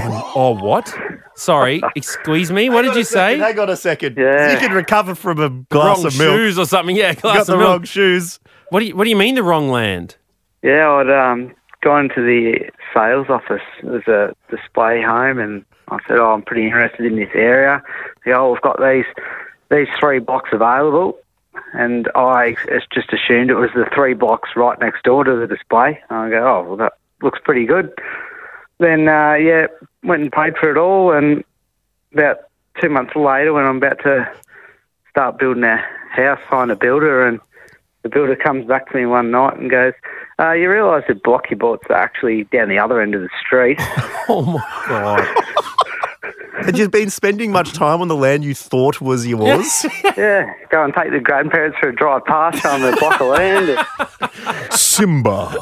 Oh, 0.00 0.56
what? 0.60 0.92
Sorry, 1.36 1.82
excuse 1.94 2.50
me. 2.50 2.68
What 2.70 2.82
did 2.82 2.94
you 2.96 3.04
say? 3.04 3.38
Hang 3.38 3.58
on 3.58 3.68
a 3.70 3.76
second. 3.76 4.16
Yeah. 4.16 4.52
You 4.52 4.58
can 4.58 4.72
recover 4.72 5.14
from 5.14 5.40
a 5.40 5.50
glass 5.50 5.98
wrong 5.98 6.06
of 6.06 6.18
milk. 6.18 6.36
shoes 6.36 6.58
or 6.58 6.64
something. 6.66 6.96
Yeah, 6.96 7.10
You 7.10 7.16
got 7.16 7.40
of 7.40 7.46
the 7.46 7.56
milk. 7.56 7.68
wrong 7.68 7.82
shoes. 7.84 8.40
What 8.70 8.80
do 8.80 8.86
you 8.86 8.96
What 8.96 9.04
do 9.04 9.10
you 9.10 9.16
mean 9.16 9.34
the 9.34 9.42
wrong 9.42 9.68
land? 9.68 10.16
Yeah, 10.62 10.90
I'd 10.90 11.10
um, 11.10 11.54
gone 11.84 12.08
to 12.08 12.22
the 12.22 12.70
sales 12.92 13.28
office. 13.28 13.62
Was 13.82 14.08
a 14.08 14.34
display 14.50 15.02
home, 15.02 15.38
and 15.38 15.64
I 15.88 15.98
said, 16.08 16.18
"Oh, 16.18 16.32
I'm 16.32 16.42
pretty 16.42 16.64
interested 16.64 17.04
in 17.06 17.16
this 17.16 17.30
area." 17.34 17.82
They 18.24 18.32
"Oh, 18.32 18.52
we've 18.52 18.60
got 18.62 18.80
these 18.80 19.04
these 19.70 19.88
three 20.00 20.18
blocks 20.18 20.50
available," 20.52 21.18
and 21.74 22.10
I 22.14 22.56
just 22.90 23.12
assumed 23.12 23.50
it 23.50 23.54
was 23.54 23.70
the 23.74 23.88
three 23.94 24.14
blocks 24.14 24.56
right 24.56 24.80
next 24.80 25.04
door 25.04 25.24
to 25.24 25.36
the 25.36 25.46
display. 25.46 26.02
And 26.08 26.18
I 26.18 26.30
go, 26.30 26.46
"Oh, 26.46 26.62
well, 26.66 26.76
that 26.78 26.94
looks 27.22 27.38
pretty 27.44 27.66
good." 27.66 27.92
Then, 28.78 29.06
uh, 29.06 29.34
yeah, 29.34 29.66
went 30.02 30.22
and 30.22 30.32
paid 30.32 30.56
for 30.56 30.70
it 30.70 30.76
all, 30.78 31.12
and 31.12 31.44
about 32.12 32.38
two 32.80 32.88
months 32.88 33.14
later, 33.14 33.52
when 33.52 33.64
I'm 33.64 33.76
about 33.76 34.00
to 34.00 34.28
start 35.10 35.38
building 35.38 35.64
a 35.64 35.84
house, 36.10 36.40
find 36.48 36.70
a 36.70 36.76
builder, 36.76 37.26
and 37.26 37.40
the 38.04 38.10
builder 38.10 38.36
comes 38.36 38.66
back 38.66 38.88
to 38.90 38.96
me 38.96 39.06
one 39.06 39.32
night 39.32 39.58
and 39.58 39.70
goes, 39.70 39.94
uh, 40.38 40.52
"You 40.52 40.70
realise 40.70 41.04
the 41.08 41.14
block 41.14 41.50
you 41.50 41.56
bought's 41.56 41.90
actually 41.90 42.44
down 42.44 42.68
the 42.68 42.78
other 42.78 43.00
end 43.00 43.14
of 43.16 43.22
the 43.22 43.30
street." 43.44 43.80
Oh 44.26 44.40
my 44.40 44.84
god! 44.88 45.20
Had 46.64 46.78
you 46.78 46.88
been 46.88 47.10
spending 47.10 47.52
much 47.52 47.74
time 47.74 48.00
on 48.00 48.08
the 48.08 48.16
land 48.16 48.42
you 48.42 48.54
thought 48.54 49.02
was 49.02 49.26
yours? 49.26 49.84
yeah, 50.16 50.50
go 50.70 50.82
and 50.82 50.94
take 50.94 51.10
the 51.10 51.20
grandparents 51.20 51.76
for 51.78 51.90
a 51.90 51.94
drive 51.94 52.24
past 52.24 52.64
on 52.64 52.80
the 52.80 52.96
block 52.98 53.20
of 53.20 53.26
land. 53.28 54.72
Simba. 54.72 55.52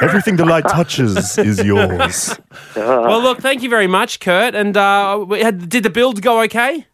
Everything 0.00 0.36
the 0.36 0.46
light 0.46 0.66
touches 0.66 1.36
is 1.36 1.62
yours. 1.62 2.40
well, 2.74 3.20
look, 3.20 3.40
thank 3.40 3.62
you 3.62 3.68
very 3.68 3.86
much, 3.86 4.18
Kurt. 4.20 4.54
And 4.54 4.74
uh, 4.78 5.26
did 5.26 5.82
the 5.82 5.90
build 5.90 6.22
go 6.22 6.40
okay? 6.44 6.86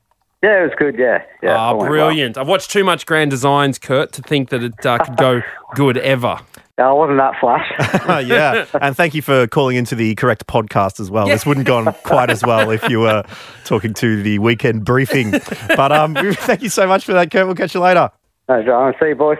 Yeah, 0.44 0.60
it 0.60 0.64
was 0.64 0.72
good. 0.76 0.98
Yeah, 0.98 1.22
yeah. 1.42 1.56
Ah, 1.56 1.70
it 1.70 1.78
well. 1.78 1.86
brilliant! 1.86 2.36
I've 2.36 2.46
watched 2.46 2.70
too 2.70 2.84
much 2.84 3.06
Grand 3.06 3.30
Designs, 3.30 3.78
Kurt, 3.78 4.12
to 4.12 4.20
think 4.20 4.50
that 4.50 4.62
it 4.62 4.84
uh, 4.84 4.98
could 4.98 5.16
go 5.16 5.40
good 5.74 5.96
ever. 5.96 6.38
No, 6.76 6.92
it 6.92 6.98
wasn't 6.98 7.18
that 7.18 7.40
flash. 7.40 8.26
Yeah. 8.28 8.66
And 8.78 8.94
thank 8.94 9.14
you 9.14 9.22
for 9.22 9.46
calling 9.46 9.76
into 9.76 9.94
the 9.94 10.14
correct 10.16 10.46
podcast 10.46 11.00
as 11.00 11.10
well. 11.10 11.26
This 11.26 11.46
wouldn't 11.46 11.66
gone 11.66 11.94
quite 12.02 12.28
as 12.28 12.44
well 12.44 12.70
if 12.72 12.86
you 12.90 13.00
were 13.00 13.24
talking 13.64 13.94
to 13.94 14.22
the 14.22 14.38
weekend 14.38 14.84
briefing. 14.84 15.30
But 15.30 15.92
um, 15.92 16.14
thank 16.14 16.62
you 16.62 16.68
so 16.68 16.86
much 16.86 17.06
for 17.06 17.14
that, 17.14 17.30
Kurt. 17.30 17.46
We'll 17.46 17.54
catch 17.54 17.72
you 17.74 17.80
later. 17.80 18.10
no 18.50 18.62
drama. 18.62 18.92
See 19.00 19.08
you, 19.08 19.14
boys. 19.14 19.38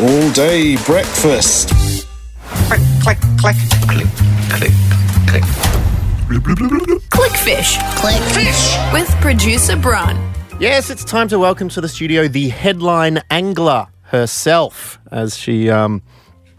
All 0.00 0.30
day 0.32 0.76
breakfast. 0.84 1.74
Clickfish. 6.28 7.78
Clickfish. 7.96 8.92
With 8.92 9.08
producer 9.22 9.76
Bron. 9.78 10.14
Yes, 10.60 10.90
it's 10.90 11.02
time 11.02 11.26
to 11.28 11.38
welcome 11.38 11.70
to 11.70 11.80
the 11.80 11.88
studio 11.88 12.28
the 12.28 12.50
headline 12.50 13.22
angler 13.30 13.86
herself 14.02 14.98
as 15.10 15.38
she 15.38 15.70
um, 15.70 16.02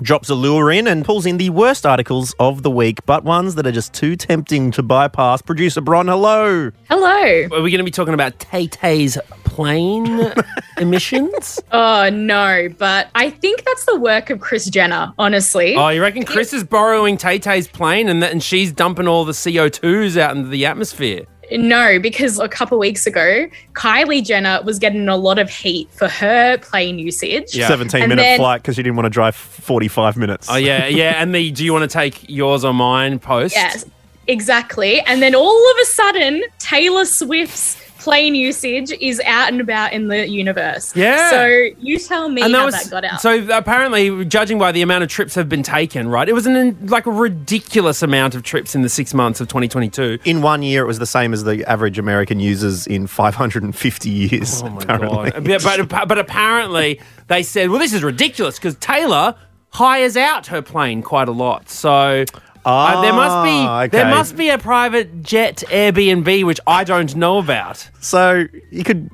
drops 0.02 0.28
a 0.30 0.34
lure 0.34 0.72
in 0.72 0.88
and 0.88 1.06
pulls 1.06 1.28
in 1.28 1.38
the 1.38 1.52
worst 1.52 1.86
articles 1.86 2.34
of 2.40 2.64
the 2.64 2.72
week, 2.72 3.06
but 3.06 3.24
ones 3.24 3.54
that 3.56 3.68
are 3.68 3.72
just 3.72 3.94
too 3.94 4.16
tempting 4.16 4.72
to 4.72 4.82
bypass. 4.82 5.44
Producer 5.44 5.82
Bron, 5.82 6.08
hello. 6.08 6.72
Hello. 6.90 7.44
Are 7.56 7.62
we 7.62 7.70
going 7.70 7.78
to 7.78 7.84
be 7.84 7.92
talking 7.92 8.16
about 8.16 8.40
Tay 8.40 8.66
Tay's 8.66 9.20
plane 9.60 10.34
emissions? 10.78 11.60
Oh 11.74 12.10
no, 12.10 12.70
but 12.78 13.10
I 13.14 13.30
think 13.30 13.66
that's 13.66 13.84
the 13.86 13.98
work 14.00 14.30
of 14.30 14.40
Kris 14.40 14.70
Jenner, 14.70 15.14
honestly. 15.20 15.76
Oh, 15.76 15.90
you 15.90 16.02
reckon 16.02 16.24
Kris 16.24 16.54
is 16.54 16.64
borrowing 16.64 17.18
Tay 17.18 17.40
Tay's 17.40 17.68
plane 17.68 18.08
and 18.08 18.24
that, 18.24 18.32
and 18.32 18.42
she's 18.42 18.72
dumping 18.72 19.06
all 19.08 19.26
the 19.26 19.34
CO2s 19.34 20.16
out 20.18 20.36
into 20.38 20.48
the 20.48 20.66
atmosphere? 20.66 21.26
No, 21.52 22.00
because 22.00 22.40
a 22.40 22.48
couple 22.48 22.78
weeks 22.80 23.06
ago, 23.06 23.48
Kylie 23.74 24.24
Jenner 24.24 24.62
was 24.64 24.80
getting 24.80 25.10
a 25.10 25.18
lot 25.18 25.40
of 25.40 25.50
heat 25.50 25.90
for 25.92 26.08
her 26.08 26.58
plane 26.60 26.98
usage. 27.00 27.54
Yeah. 27.56 27.68
17 27.68 28.02
And 28.04 28.10
minute 28.10 28.22
then- 28.22 28.40
flight 28.40 28.62
because 28.62 28.78
you 28.78 28.84
didn't 28.84 28.96
want 28.96 29.08
to 29.08 29.10
drive 29.10 29.36
45 29.36 30.16
minutes. 30.16 30.48
Oh 30.50 30.56
yeah, 30.56 30.86
yeah. 30.88 31.22
And 31.22 31.36
the 31.36 31.52
do 31.52 31.66
you 31.66 31.74
want 31.74 31.90
to 31.90 31.94
take 31.94 32.30
yours 32.30 32.64
or 32.64 32.74
mine 32.74 33.20
post? 33.20 33.56
Yes, 33.56 33.84
exactly. 34.28 35.02
And 35.02 35.22
then 35.22 35.36
all 35.36 35.72
of 35.72 35.78
a 35.82 35.86
sudden, 35.86 36.44
Taylor 36.60 37.04
Swift's 37.06 37.76
plane 38.00 38.34
usage 38.36 38.92
is 39.00 39.22
out 39.26 39.50
and 39.50 39.62
about 39.62 39.94
in 39.94 40.08
the 40.08 40.28
universe. 40.28 40.96
Yeah. 40.96 41.30
So 41.30 41.46
you 41.80 42.00
tell 42.00 42.30
me 42.30 42.42
And 42.42 42.54
how 42.54 42.60
that 42.62 42.66
was 42.66 42.84
that 42.84 42.90
got 42.90 43.04
out. 43.06 43.22
so 43.22 43.46
apparently, 43.56 44.26
judging 44.26 44.58
by 44.58 44.72
the 44.72 44.82
amount 44.82 45.04
of 45.04 45.10
trips 45.10 45.36
have 45.36 45.48
been 45.50 45.64
taken, 45.64 46.08
right? 46.08 46.28
It 46.28 46.34
was 46.34 46.46
an 46.46 46.88
like 46.88 47.06
a 47.06 47.12
ridiculous 47.12 48.02
amount 48.02 48.36
of 48.36 48.44
trips 48.44 48.74
in 48.76 48.82
the 48.82 48.90
six 48.90 49.14
months 49.14 49.40
of 49.42 49.48
2022. 49.50 50.20
In 50.26 50.42
one 50.42 50.64
year, 50.64 50.84
it 50.84 50.88
was 50.88 51.00
the 51.00 51.06
same 51.06 51.34
as 51.34 51.44
the 51.44 51.64
average 51.70 52.00
American 52.00 52.40
uses 52.40 52.88
in 52.88 53.06
550 53.08 54.10
years. 54.10 54.62
Oh 54.64 54.70
my 54.70 54.82
apparently. 54.82 55.32
god! 55.32 55.64
But, 55.64 55.90
but 55.90 56.08
but 56.08 56.18
apparently 56.18 57.00
they 57.28 57.44
said, 57.44 57.70
well, 57.70 57.80
this 57.80 57.94
is 57.94 58.02
ridiculous 58.04 58.58
because 58.58 58.76
Taylor 58.78 59.36
hires 59.72 60.18
out 60.18 60.48
her 60.48 60.62
plane 60.62 61.02
quite 61.04 61.28
a 61.28 61.32
lot. 61.32 61.70
So. 61.70 62.26
Uh, 62.72 63.02
there 63.02 63.14
must 63.14 63.44
be 63.44 63.50
Ah, 63.68 63.88
there 63.88 64.06
must 64.10 64.36
be 64.38 64.50
a 64.50 64.58
private 64.58 65.22
jet 65.24 65.64
Airbnb 65.68 66.46
which 66.46 66.60
I 66.68 66.84
don't 66.84 67.16
know 67.16 67.38
about. 67.38 67.90
So 68.02 68.46
you 68.72 68.84
could 68.84 69.10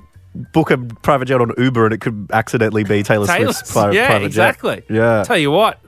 book 0.54 0.70
a 0.72 0.78
private 0.78 1.26
jet 1.26 1.40
on 1.42 1.52
Uber 1.58 1.86
and 1.86 1.94
it 1.94 2.02
could 2.02 2.28
accidentally 2.34 2.84
be 2.84 3.04
Taylor 3.04 3.28
Taylor's, 3.28 3.58
Swift's 3.58 3.72
pri- 3.72 3.92
yeah, 3.92 4.08
private 4.08 4.26
exactly. 4.26 4.76
jet. 4.78 4.86
Yeah. 4.90 5.24
Tell 5.24 5.38
you 5.38 5.52
what, 5.52 5.80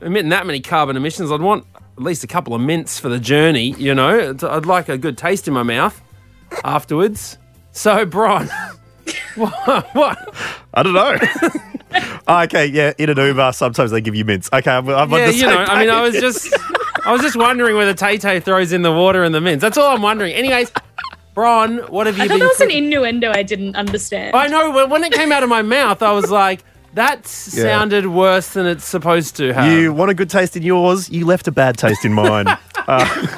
emitting 0.00 0.30
that 0.30 0.46
many 0.46 0.60
carbon 0.60 0.96
emissions, 0.96 1.30
I'd 1.30 1.40
want 1.42 1.66
at 1.96 2.02
least 2.02 2.24
a 2.24 2.26
couple 2.26 2.54
of 2.54 2.60
mints 2.60 2.98
for 2.98 3.08
the 3.08 3.18
journey. 3.20 3.70
You 3.78 3.94
know, 3.94 4.34
I'd 4.42 4.66
like 4.66 4.88
a 4.88 4.98
good 4.98 5.16
taste 5.18 5.46
in 5.48 5.54
my 5.54 5.62
mouth 5.62 6.00
afterwards. 6.64 7.38
So, 7.72 8.04
Bron, 8.06 8.48
what? 9.36 9.94
what? 9.94 10.34
I 10.72 10.82
don't 10.82 10.94
know. 10.94 11.18
Oh, 12.26 12.40
okay, 12.44 12.66
yeah, 12.66 12.92
in 12.98 13.10
an 13.10 13.16
Uber, 13.18 13.52
sometimes 13.52 13.90
they 13.90 14.00
give 14.00 14.14
you 14.14 14.24
mints. 14.24 14.48
Okay, 14.52 14.70
I'm, 14.70 14.88
I'm 14.88 15.12
on 15.12 15.18
Yeah, 15.18 15.26
the 15.26 15.34
you 15.34 15.46
know, 15.46 15.58
I 15.58 15.80
mean, 15.80 15.90
I 15.90 16.02
was 16.02 16.14
just, 16.14 16.52
I 17.06 17.12
was 17.12 17.20
just 17.20 17.36
wondering 17.36 17.76
whether 17.76 17.94
Tay 17.94 18.16
Tay 18.18 18.40
throws 18.40 18.72
in 18.72 18.82
the 18.82 18.92
water 18.92 19.22
and 19.24 19.34
the 19.34 19.40
mints. 19.40 19.60
That's 19.62 19.76
all 19.78 19.94
I'm 19.94 20.02
wondering. 20.02 20.32
Anyways, 20.34 20.72
Bron, 21.34 21.78
what 21.90 22.06
have 22.06 22.16
you 22.16 22.24
I 22.24 22.28
thought 22.28 22.34
been? 22.34 22.40
that 22.40 22.48
was 22.48 22.60
an 22.60 22.66
cooking? 22.68 22.84
innuendo 22.84 23.30
I 23.34 23.42
didn't 23.42 23.76
understand. 23.76 24.34
I 24.36 24.46
know. 24.48 24.70
When 24.70 24.90
when 24.90 25.04
it 25.04 25.12
came 25.12 25.32
out 25.32 25.42
of 25.42 25.48
my 25.48 25.62
mouth, 25.62 26.02
I 26.02 26.12
was 26.12 26.30
like, 26.30 26.64
that 26.94 27.18
Yeah. 27.52 27.64
sounded 27.64 28.06
worse 28.06 28.50
than 28.50 28.66
it's 28.66 28.84
supposed 28.84 29.36
to 29.36 29.52
have. 29.52 29.70
You 29.70 29.92
want 29.92 30.10
a 30.10 30.14
good 30.14 30.30
taste 30.30 30.56
in 30.56 30.62
yours, 30.62 31.10
you 31.10 31.26
left 31.26 31.46
a 31.48 31.52
bad 31.52 31.76
taste 31.76 32.04
in 32.04 32.12
mine. 32.14 32.46
uh, 32.88 33.36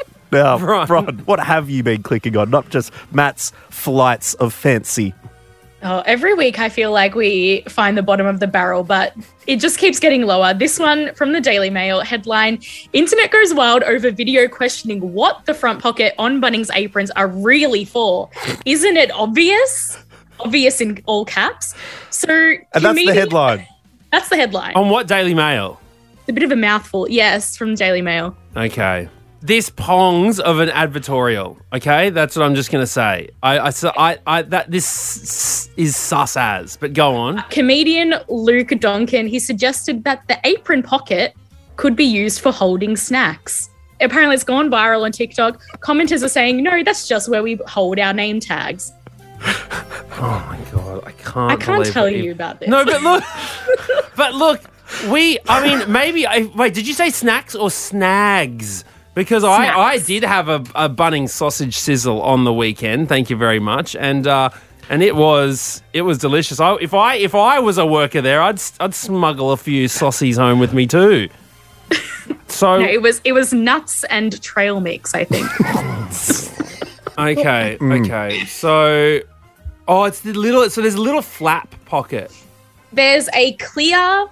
now, 0.32 0.58
Right. 0.58 0.86
Bron, 0.86 1.18
what 1.26 1.40
have 1.40 1.68
you 1.68 1.82
been 1.82 2.02
clicking 2.02 2.36
on? 2.36 2.48
Not 2.50 2.70
just 2.70 2.92
Matt's 3.12 3.52
flights 3.70 4.34
of 4.34 4.54
fancy. 4.54 5.14
Oh, 5.88 6.02
every 6.04 6.34
week 6.34 6.58
I 6.58 6.68
feel 6.68 6.90
like 6.90 7.14
we 7.14 7.62
find 7.68 7.96
the 7.96 8.02
bottom 8.02 8.26
of 8.26 8.40
the 8.40 8.48
barrel, 8.48 8.82
but 8.82 9.14
it 9.46 9.60
just 9.60 9.78
keeps 9.78 10.00
getting 10.00 10.22
lower. 10.22 10.52
This 10.52 10.80
one 10.80 11.14
from 11.14 11.30
the 11.30 11.40
Daily 11.40 11.70
Mail 11.70 12.00
headline 12.00 12.58
Internet 12.92 13.30
goes 13.30 13.54
wild 13.54 13.84
over 13.84 14.10
video 14.10 14.48
questioning 14.48 15.12
what 15.12 15.46
the 15.46 15.54
front 15.54 15.80
pocket 15.80 16.12
on 16.18 16.40
Bunnings 16.40 16.70
aprons 16.74 17.12
are 17.12 17.28
really 17.28 17.84
for. 17.84 18.28
Isn't 18.64 18.96
it 18.96 19.12
obvious? 19.12 20.02
Obvious 20.40 20.80
in 20.80 21.00
all 21.06 21.24
caps. 21.24 21.72
So, 22.10 22.28
And 22.28 22.84
that's 22.84 22.96
the 22.96 23.14
headline. 23.14 23.64
That's 24.10 24.28
the 24.28 24.36
headline. 24.36 24.74
On 24.74 24.88
what 24.88 25.06
Daily 25.06 25.34
Mail? 25.34 25.80
It's 26.18 26.30
a 26.30 26.32
bit 26.32 26.42
of 26.42 26.50
a 26.50 26.56
mouthful. 26.56 27.08
Yes, 27.08 27.56
from 27.56 27.76
Daily 27.76 28.02
Mail. 28.02 28.36
Okay. 28.56 29.08
This 29.42 29.70
pongs 29.70 30.40
of 30.40 30.60
an 30.60 30.70
advertorial. 30.70 31.58
Okay, 31.72 32.10
that's 32.10 32.36
what 32.36 32.44
I'm 32.44 32.54
just 32.54 32.70
gonna 32.70 32.86
say. 32.86 33.28
I, 33.42 33.58
I, 33.58 33.70
so 33.70 33.92
I, 33.96 34.18
I 34.26 34.42
that 34.42 34.70
this 34.70 35.68
is 35.76 35.94
sus 35.94 36.36
as. 36.36 36.76
But 36.76 36.94
go 36.94 37.14
on. 37.14 37.42
Comedian 37.50 38.14
Luke 38.28 38.68
Donkin, 38.68 39.28
he 39.28 39.38
suggested 39.38 40.04
that 40.04 40.26
the 40.28 40.38
apron 40.44 40.82
pocket 40.82 41.34
could 41.76 41.94
be 41.94 42.04
used 42.04 42.40
for 42.40 42.50
holding 42.50 42.96
snacks. 42.96 43.68
Apparently, 44.00 44.34
it's 44.34 44.44
gone 44.44 44.70
viral 44.70 45.04
on 45.04 45.12
TikTok. 45.12 45.62
Commenters 45.80 46.22
are 46.22 46.28
saying, 46.28 46.62
no, 46.62 46.82
that's 46.82 47.08
just 47.08 47.28
where 47.28 47.42
we 47.42 47.56
hold 47.66 47.98
our 47.98 48.12
name 48.12 48.40
tags. 48.40 48.92
Oh 50.18 50.46
my 50.48 50.58
god, 50.72 51.04
I 51.04 51.12
can't. 51.12 51.52
I 51.52 51.56
can't 51.56 51.86
tell 51.86 52.08
you 52.08 52.32
about 52.32 52.58
this. 52.58 52.70
No, 52.70 52.86
but 52.86 53.02
look, 53.02 53.22
but 54.16 54.34
look, 54.34 54.62
we. 55.10 55.38
I 55.46 55.62
mean, 55.62 55.92
maybe. 55.92 56.26
I, 56.26 56.50
wait, 56.54 56.72
did 56.72 56.88
you 56.88 56.94
say 56.94 57.10
snacks 57.10 57.54
or 57.54 57.70
snags? 57.70 58.82
Because 59.16 59.42
I, 59.44 59.74
I 59.74 59.98
did 59.98 60.22
have 60.22 60.48
a, 60.48 60.56
a 60.74 60.88
Bunnings 60.90 61.30
sausage 61.30 61.76
sizzle 61.76 62.20
on 62.22 62.44
the 62.44 62.52
weekend. 62.52 63.08
Thank 63.08 63.30
you 63.30 63.36
very 63.36 63.58
much, 63.58 63.96
and 63.96 64.26
uh, 64.26 64.50
and 64.90 65.02
it 65.02 65.16
was 65.16 65.82
it 65.94 66.02
was 66.02 66.18
delicious. 66.18 66.60
I, 66.60 66.74
if 66.82 66.92
I 66.94 67.14
if 67.16 67.34
I 67.34 67.58
was 67.58 67.78
a 67.78 67.86
worker 67.86 68.20
there, 68.20 68.42
I'd 68.42 68.60
I'd 68.78 68.94
smuggle 68.94 69.52
a 69.52 69.56
few 69.56 69.86
saucies 69.86 70.36
home 70.36 70.58
with 70.60 70.72
me 70.72 70.86
too. 70.86 71.28
So 72.48 72.78
No, 72.80 72.86
it 72.86 73.02
was 73.02 73.20
it 73.24 73.32
was 73.32 73.52
nuts 73.52 74.04
and 74.04 74.40
trail 74.42 74.80
mix, 74.80 75.14
I 75.14 75.24
think. 75.24 75.46
okay, 77.18 77.76
Mm. 77.80 78.04
okay, 78.04 78.44
so 78.46 79.20
oh, 79.88 80.04
it's 80.04 80.20
the 80.20 80.32
little. 80.32 80.68
So 80.70 80.80
there's 80.80 80.94
a 80.94 81.00
little 81.00 81.22
flap 81.22 81.74
pocket. 81.86 82.30
There's 82.92 83.28
a 83.34 83.52
clear 83.54 84.26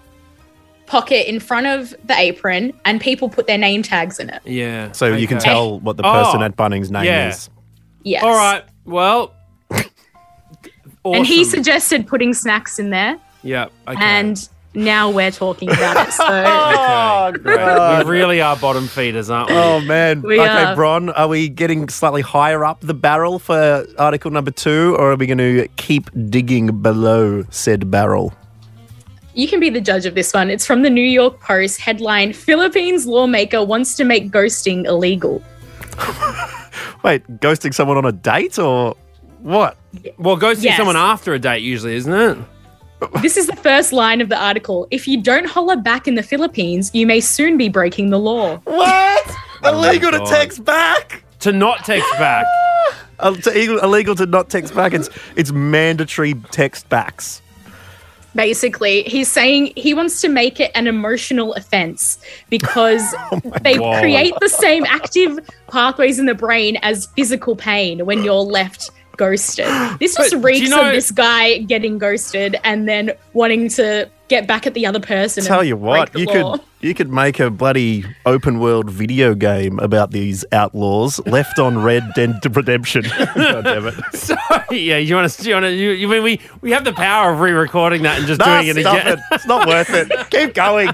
pocket 0.86 1.28
in 1.28 1.40
front 1.40 1.66
of 1.66 1.94
the 2.06 2.18
apron, 2.18 2.72
and 2.84 3.00
people 3.00 3.28
put 3.28 3.46
their 3.46 3.58
name 3.58 3.82
tags 3.82 4.18
in 4.18 4.30
it. 4.30 4.42
Yeah. 4.44 4.92
So 4.92 5.14
you 5.14 5.26
can 5.26 5.38
tell 5.38 5.80
what 5.80 5.96
the 5.96 6.02
person 6.02 6.42
Oh, 6.42 6.44
at 6.44 6.56
Bunnings' 6.56 6.90
name 6.90 7.04
yeah. 7.04 7.28
is. 7.30 7.48
Yes. 8.02 8.22
All 8.22 8.34
right. 8.34 8.64
Well. 8.84 9.34
And 11.04 11.26
he 11.26 11.44
suggested 11.44 12.06
putting 12.06 12.32
snacks 12.32 12.78
in 12.78 12.88
there, 12.90 13.18
Yeah. 13.42 13.66
Okay. 13.86 13.98
and 14.02 14.48
now 14.72 15.10
we're 15.10 15.30
talking 15.30 15.70
about 15.70 16.08
it. 16.08 16.12
So 16.14 16.24
Oh, 16.26 17.32
Great. 17.42 18.04
We 18.06 18.10
really 18.10 18.40
are 18.40 18.56
bottom 18.56 18.86
feeders, 18.88 19.28
aren't 19.28 19.50
we? 19.50 19.56
Oh 19.56 19.80
man. 19.80 20.22
We 20.22 20.40
okay, 20.40 20.48
are. 20.64 20.74
Bron, 20.74 21.10
are 21.10 21.28
we 21.28 21.48
getting 21.50 21.88
slightly 21.90 22.22
higher 22.22 22.64
up 22.64 22.80
the 22.80 22.94
barrel 22.94 23.38
for 23.38 23.86
article 23.98 24.30
number 24.30 24.50
two, 24.50 24.96
or 24.98 25.12
are 25.12 25.16
we 25.16 25.26
going 25.26 25.38
to 25.38 25.68
keep 25.76 26.10
digging 26.30 26.80
below 26.80 27.44
said 27.50 27.90
barrel? 27.90 28.32
You 29.34 29.48
can 29.48 29.60
be 29.60 29.70
the 29.70 29.80
judge 29.80 30.06
of 30.06 30.14
this 30.14 30.32
one. 30.32 30.50
It's 30.50 30.66
from 30.66 30.82
the 30.82 30.90
New 30.90 31.04
York 31.04 31.40
Post 31.40 31.80
headline 31.80 32.32
Philippines 32.32 33.06
lawmaker 33.06 33.62
wants 33.64 33.94
to 33.96 34.04
make 34.04 34.30
ghosting 34.30 34.86
illegal. 34.86 35.42
Wait, 37.02 37.22
ghosting 37.40 37.74
someone 37.74 37.96
on 37.96 38.04
a 38.04 38.12
date 38.12 38.58
or 38.58 38.96
what? 39.40 39.76
Well, 40.18 40.36
ghosting 40.38 40.64
Yes. 40.64 40.76
someone 40.76 40.96
after 40.96 41.34
a 41.34 41.38
date 41.38 41.62
usually, 41.62 41.94
isn't 41.96 42.12
it? 42.12 42.38
This 43.20 43.36
is 43.36 43.46
the 43.46 43.56
first 43.56 43.92
line 43.92 44.20
of 44.22 44.30
the 44.30 44.36
article. 44.42 44.86
If 44.90 45.06
you 45.06 45.20
don't 45.22 45.46
holler 45.46 45.76
back 45.76 46.08
in 46.08 46.14
the 46.14 46.22
Philippines, 46.22 46.90
you 46.94 47.06
may 47.06 47.20
soon 47.20 47.58
be 47.58 47.68
breaking 47.68 48.10
the 48.10 48.18
law. 48.18 48.56
What? 48.64 49.36
illegal 49.62 50.10
to 50.12 50.24
text 50.26 50.64
back. 50.64 51.22
To 51.40 51.52
not 51.52 51.84
text 51.84 52.10
back. 52.12 52.46
Uh, 53.18 53.34
to, 53.34 53.50
illegal- 53.50 53.78
illegal 53.80 54.14
to 54.14 54.24
not 54.26 54.48
text 54.48 54.74
back. 54.74 54.94
It's 54.94 55.10
it's 55.36 55.52
mandatory 55.52 56.34
text 56.50 56.88
backs. 56.88 57.42
Basically, 58.34 59.02
he's 59.04 59.30
saying 59.30 59.72
he 59.76 59.94
wants 59.94 60.20
to 60.22 60.28
make 60.28 60.58
it 60.58 60.72
an 60.74 60.86
emotional 60.86 61.54
offense 61.54 62.18
because 62.50 63.02
oh 63.32 63.40
they 63.62 63.76
God. 63.76 64.00
create 64.00 64.34
the 64.40 64.48
same 64.48 64.84
active 64.86 65.38
pathways 65.68 66.18
in 66.18 66.26
the 66.26 66.34
brain 66.34 66.76
as 66.82 67.06
physical 67.16 67.54
pain 67.54 68.04
when 68.04 68.24
you're 68.24 68.34
left 68.34 68.90
ghosted. 69.16 69.66
This 69.98 70.14
just 70.16 70.30
do 70.30 70.36
you 70.38 70.42
reeks 70.42 70.70
know- 70.70 70.86
of 70.88 70.92
this 70.94 71.10
guy 71.10 71.58
getting 71.58 71.98
ghosted 71.98 72.56
and 72.64 72.88
then 72.88 73.12
wanting 73.32 73.68
to 73.70 74.08
get 74.28 74.46
back 74.46 74.66
at 74.66 74.72
the 74.72 74.86
other 74.86 75.00
person. 75.00 75.44
Tell 75.44 75.60
and 75.60 75.68
you 75.68 75.76
what, 75.76 76.14
you 76.18 76.24
law. 76.26 76.56
could 76.56 76.66
you 76.80 76.94
could 76.94 77.10
make 77.10 77.40
a 77.40 77.50
bloody 77.50 78.04
open 78.26 78.58
world 78.58 78.90
video 78.90 79.34
game 79.34 79.78
about 79.78 80.10
these 80.10 80.44
outlaws. 80.52 81.18
Left 81.26 81.58
on 81.58 81.82
Red 81.82 82.12
Dead 82.14 82.40
Redemption. 82.54 83.02
God 83.34 83.62
damn 83.64 83.86
it. 83.86 83.94
So, 84.14 84.34
yeah, 84.70 84.96
you 84.98 85.14
want 85.14 85.30
to? 85.30 85.46
You 85.48 85.54
want 85.54 85.64
to? 85.64 85.72
You, 85.72 85.90
you 85.90 86.08
mean 86.08 86.22
we 86.22 86.40
we 86.62 86.70
have 86.72 86.84
the 86.84 86.92
power 86.92 87.32
of 87.32 87.40
re-recording 87.40 88.02
that 88.02 88.18
and 88.18 88.26
just 88.26 88.38
Nah, 88.40 88.60
doing 88.62 88.68
it 88.68 88.76
again? 88.78 89.06
it. 89.06 89.18
It's 89.32 89.46
not 89.46 89.66
worth 89.68 89.90
it. 89.90 90.10
Keep 90.30 90.54
going. 90.54 90.90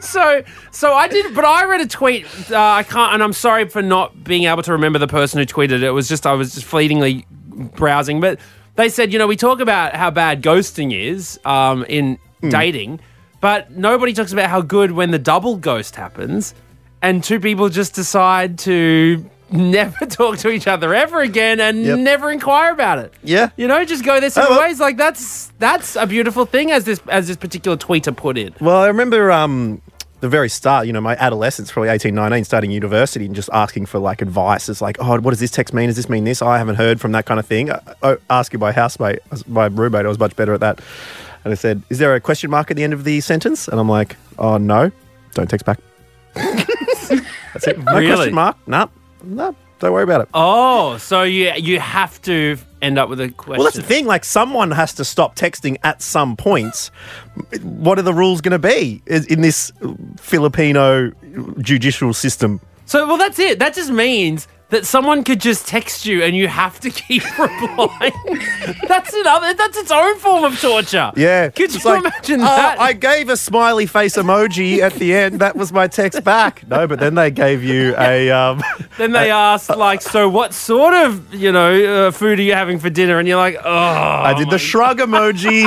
so 0.00 0.42
so 0.72 0.92
I 0.92 1.06
did, 1.08 1.34
but 1.34 1.44
I 1.44 1.64
read 1.64 1.80
a 1.80 1.86
tweet. 1.86 2.26
Uh, 2.50 2.58
I 2.58 2.82
can't, 2.82 3.14
and 3.14 3.22
I'm 3.22 3.32
sorry 3.32 3.68
for 3.68 3.82
not 3.82 4.24
being 4.24 4.44
able 4.44 4.62
to 4.64 4.72
remember 4.72 4.98
the 4.98 5.06
person 5.08 5.38
who 5.38 5.46
tweeted 5.46 5.70
it. 5.72 5.82
It 5.84 5.90
was 5.92 6.08
just 6.08 6.26
I 6.26 6.32
was 6.32 6.54
just 6.54 6.66
fleetingly 6.66 7.26
browsing, 7.56 8.20
but 8.20 8.38
they 8.76 8.88
said, 8.88 9.12
you 9.12 9.18
know, 9.18 9.26
we 9.26 9.36
talk 9.36 9.60
about 9.60 9.94
how 9.94 10.10
bad 10.10 10.42
ghosting 10.42 10.92
is 10.98 11.38
um, 11.44 11.84
in 11.88 12.18
dating, 12.48 13.00
but 13.40 13.70
nobody 13.72 14.12
talks 14.12 14.32
about 14.32 14.48
how 14.50 14.60
good 14.60 14.92
when 14.92 15.10
the 15.10 15.18
double 15.18 15.56
ghost 15.56 15.96
happens, 15.96 16.54
and 17.02 17.22
two 17.22 17.38
people 17.40 17.68
just 17.68 17.94
decide 17.94 18.58
to 18.60 19.28
never 19.52 20.06
talk 20.06 20.38
to 20.38 20.48
each 20.48 20.66
other 20.66 20.94
ever 20.94 21.20
again 21.20 21.60
and 21.60 21.84
Yep. 21.84 21.98
never 21.98 22.30
inquire 22.30 22.72
about 22.72 22.98
it. 22.98 23.12
Yeah. 23.22 23.50
You 23.58 23.68
know, 23.68 23.84
just 23.84 24.02
go 24.04 24.18
their 24.18 24.30
separate 24.30 24.48
Oh, 24.54 24.56
well- 24.56 24.66
ways. 24.68 24.80
Like 24.80 24.96
that's 24.96 25.52
that's 25.58 25.94
a 25.96 26.06
beautiful 26.06 26.46
thing, 26.46 26.70
as 26.70 26.84
this 26.84 27.00
as 27.08 27.28
this 27.28 27.36
particular 27.36 27.76
tweeter 27.76 28.16
put 28.16 28.38
it. 28.38 28.58
Well, 28.62 28.76
I 28.76 28.86
remember 28.86 29.30
um, 29.30 29.82
the 30.22 30.28
very 30.28 30.48
start, 30.48 30.86
you 30.86 30.92
know, 30.92 31.00
my 31.00 31.16
adolescence, 31.16 31.72
probably 31.72 31.88
18, 31.88 32.14
19, 32.14 32.44
starting 32.44 32.70
university 32.70 33.26
and 33.26 33.34
just 33.34 33.50
asking 33.52 33.86
for 33.86 33.98
like 33.98 34.22
advice. 34.22 34.68
It's 34.68 34.80
like, 34.80 34.96
oh, 35.00 35.18
what 35.18 35.32
does 35.32 35.40
this 35.40 35.50
text 35.50 35.74
mean? 35.74 35.88
Does 35.88 35.96
this 35.96 36.08
mean 36.08 36.22
this? 36.22 36.40
I 36.40 36.58
haven't 36.58 36.76
heard 36.76 37.00
from 37.00 37.10
that 37.12 37.26
kind 37.26 37.40
of 37.40 37.44
thing. 37.46 37.72
I, 37.72 38.16
asking 38.30 38.60
my 38.60 38.70
housemate, 38.70 39.18
my 39.48 39.66
roommate, 39.66 40.06
I 40.06 40.08
was 40.08 40.20
much 40.20 40.36
better 40.36 40.54
at 40.54 40.60
that. 40.60 40.80
And 41.44 41.50
I 41.50 41.56
said, 41.56 41.82
is 41.90 41.98
there 41.98 42.14
a 42.14 42.20
question 42.20 42.50
mark 42.50 42.70
at 42.70 42.76
the 42.76 42.84
end 42.84 42.92
of 42.92 43.02
the 43.02 43.20
sentence? 43.20 43.66
And 43.66 43.80
I'm 43.80 43.88
like, 43.88 44.14
oh, 44.38 44.58
no, 44.58 44.92
don't 45.34 45.50
text 45.50 45.66
back. 45.66 45.80
That's 46.34 47.66
it. 47.66 47.78
No 47.78 47.96
Really? 47.96 48.14
question 48.14 48.34
mark. 48.34 48.56
No, 48.68 48.88
no, 49.24 49.56
don't 49.82 49.92
worry 49.92 50.04
about 50.04 50.22
it. 50.22 50.28
Oh, 50.32 50.96
so 50.98 51.22
you 51.24 51.52
you 51.56 51.80
have 51.80 52.20
to 52.22 52.56
end 52.80 52.98
up 52.98 53.08
with 53.08 53.20
a 53.20 53.30
question. 53.30 53.58
Well, 53.58 53.64
that's 53.64 53.76
the 53.76 53.82
thing. 53.82 54.06
Like, 54.06 54.24
someone 54.24 54.70
has 54.70 54.94
to 54.94 55.04
stop 55.04 55.36
texting 55.36 55.76
at 55.82 56.02
some 56.02 56.36
point. 56.36 56.90
What 57.62 57.98
are 57.98 58.02
the 58.02 58.14
rules 58.14 58.40
going 58.40 58.52
to 58.52 58.58
be 58.58 59.02
in 59.06 59.24
in 59.26 59.40
this 59.40 59.72
Filipino 60.18 61.10
judicial 61.60 62.12
system? 62.14 62.60
So, 62.86 63.06
well, 63.06 63.16
that's 63.16 63.38
it. 63.38 63.58
That 63.58 63.74
just 63.74 63.90
means 63.90 64.48
that 64.72 64.86
someone 64.86 65.22
could 65.22 65.38
just 65.38 65.68
text 65.68 66.06
you 66.06 66.22
and 66.22 66.34
you 66.34 66.48
have 66.48 66.80
to 66.80 66.90
keep 67.02 67.22
replying. 67.38 68.12
that's 68.88 69.12
another. 69.12 69.52
That's 69.54 69.76
its 69.76 69.90
own 69.90 70.18
form 70.18 70.44
of 70.44 70.58
torture. 70.58 71.12
Yeah. 71.14 71.50
Could 71.50 71.74
you 71.74 71.80
like, 71.84 72.00
imagine 72.00 72.40
"Oh, 72.40 72.44
that? 72.44 72.80
I 72.80 72.94
gave 72.94 73.28
a 73.28 73.36
smiley 73.36 73.84
face 73.86 74.16
emoji 74.16 74.78
at 74.78 74.94
the 74.94 75.14
end. 75.14 75.40
That 75.40 75.56
was 75.56 75.72
my 75.72 75.88
text 75.88 76.24
back. 76.24 76.66
No, 76.66 76.86
but 76.86 77.00
then 77.00 77.14
they 77.14 77.30
gave 77.30 77.62
you 77.62 77.94
a. 77.98 78.30
Um, 78.30 78.62
then 78.98 79.12
they 79.12 79.30
asked, 79.30 79.68
like, 79.68 80.00
so 80.00 80.28
what 80.28 80.54
sort 80.54 80.94
of, 80.94 81.34
you 81.34 81.52
know, 81.52 82.06
uh, 82.06 82.10
food 82.10 82.38
are 82.38 82.42
you 82.42 82.54
having 82.54 82.78
for 82.78 82.88
dinner? 82.88 83.18
And 83.18 83.28
you're 83.28 83.36
like, 83.36 83.58
oh, 83.62 83.70
I 83.70 84.32
did 84.32 84.48
the 84.48 84.58
shrug 84.58 84.98
emoji. 85.00 85.64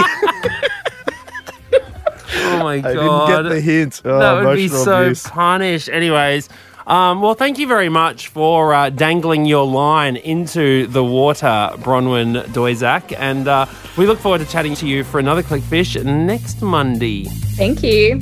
oh 2.37 2.63
my 2.63 2.79
god! 2.79 2.85
I 2.85 2.93
didn't 2.93 3.27
get 3.27 3.49
the 3.49 3.61
hint. 3.61 4.01
Oh, 4.03 4.19
that 4.19 4.43
would 4.43 4.55
be 4.55 4.67
so 4.67 5.03
abuse. 5.03 5.27
punished. 5.27 5.89
Anyways, 5.89 6.49
um, 6.87 7.21
well, 7.21 7.33
thank 7.33 7.57
you 7.57 7.67
very 7.67 7.89
much 7.89 8.27
for 8.27 8.73
uh, 8.73 8.89
dangling 8.89 9.45
your 9.45 9.65
line 9.65 10.15
into 10.17 10.87
the 10.87 11.03
water, 11.03 11.71
Bronwyn 11.77 12.43
Doizak, 12.47 13.15
and 13.17 13.47
uh, 13.47 13.65
we 13.97 14.05
look 14.05 14.19
forward 14.19 14.39
to 14.39 14.45
chatting 14.45 14.75
to 14.75 14.87
you 14.87 15.03
for 15.03 15.19
another 15.19 15.43
Clickfish 15.43 16.03
next 16.03 16.61
Monday. 16.61 17.25
Thank 17.55 17.83
you. 17.83 18.19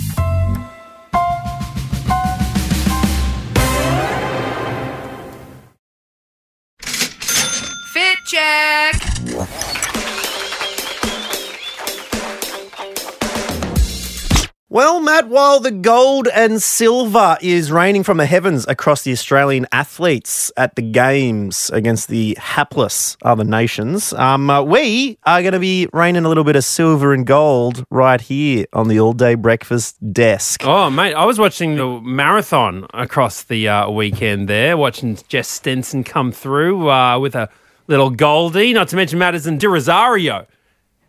Matt, 15.14 15.30
while 15.30 15.60
the 15.60 15.70
gold 15.70 16.28
and 16.30 16.60
silver 16.60 17.38
is 17.40 17.72
raining 17.72 18.02
from 18.02 18.18
the 18.18 18.26
heavens 18.26 18.66
across 18.68 19.04
the 19.04 19.12
Australian 19.12 19.68
athletes 19.72 20.52
at 20.58 20.76
the 20.76 20.82
Games 20.82 21.70
against 21.72 22.08
the 22.08 22.36
hapless 22.40 23.16
other 23.22 23.44
nations, 23.44 24.12
um, 24.14 24.50
uh, 24.50 24.64
we 24.64 25.20
are 25.24 25.44
going 25.44 25.54
to 25.54 25.60
be 25.60 25.88
raining 25.94 26.26
a 26.26 26.28
little 26.28 26.44
bit 26.44 26.56
of 26.56 26.64
silver 26.64 27.14
and 27.14 27.28
gold 27.28 27.86
right 27.92 28.22
here 28.22 28.66
on 28.74 28.88
the 28.88 29.00
all 29.00 29.14
day 29.14 29.36
breakfast 29.36 29.98
desk. 30.12 30.64
Oh, 30.66 30.90
mate, 30.90 31.14
I 31.14 31.26
was 31.26 31.38
watching 31.38 31.76
the 31.76 32.02
marathon 32.02 32.88
across 32.92 33.44
the 33.44 33.68
uh, 33.68 33.92
weekend 33.92 34.50
there, 34.50 34.76
watching 34.78 35.20
Jess 35.28 35.48
Stenson 35.48 36.04
come 36.04 36.32
through 36.32 36.90
uh, 36.90 37.20
with 37.20 37.36
a 37.36 37.50
little 37.86 38.10
goldie, 38.10 38.74
not 38.74 38.88
to 38.88 38.96
mention 38.96 39.20
Madison 39.20 39.60
de 39.60 39.68
Rozario 39.68 40.48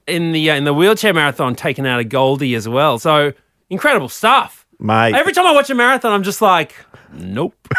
in 0.06 0.32
the 0.32 0.50
uh, 0.50 0.56
in 0.56 0.64
the 0.64 0.75
wheelchair 0.75 1.14
marathon 1.14 1.54
taking 1.54 1.87
out 1.87 2.00
a 2.00 2.04
goldie 2.04 2.54
as 2.54 2.68
well. 2.68 2.99
So 2.99 3.32
incredible 3.71 4.09
stuff. 4.09 4.66
Mate, 4.78 5.14
Every 5.14 5.33
time 5.33 5.47
I 5.47 5.52
watch 5.52 5.71
a 5.71 5.75
marathon, 5.75 6.12
I'm 6.12 6.23
just 6.23 6.42
like, 6.42 6.75
nope. 7.12 7.54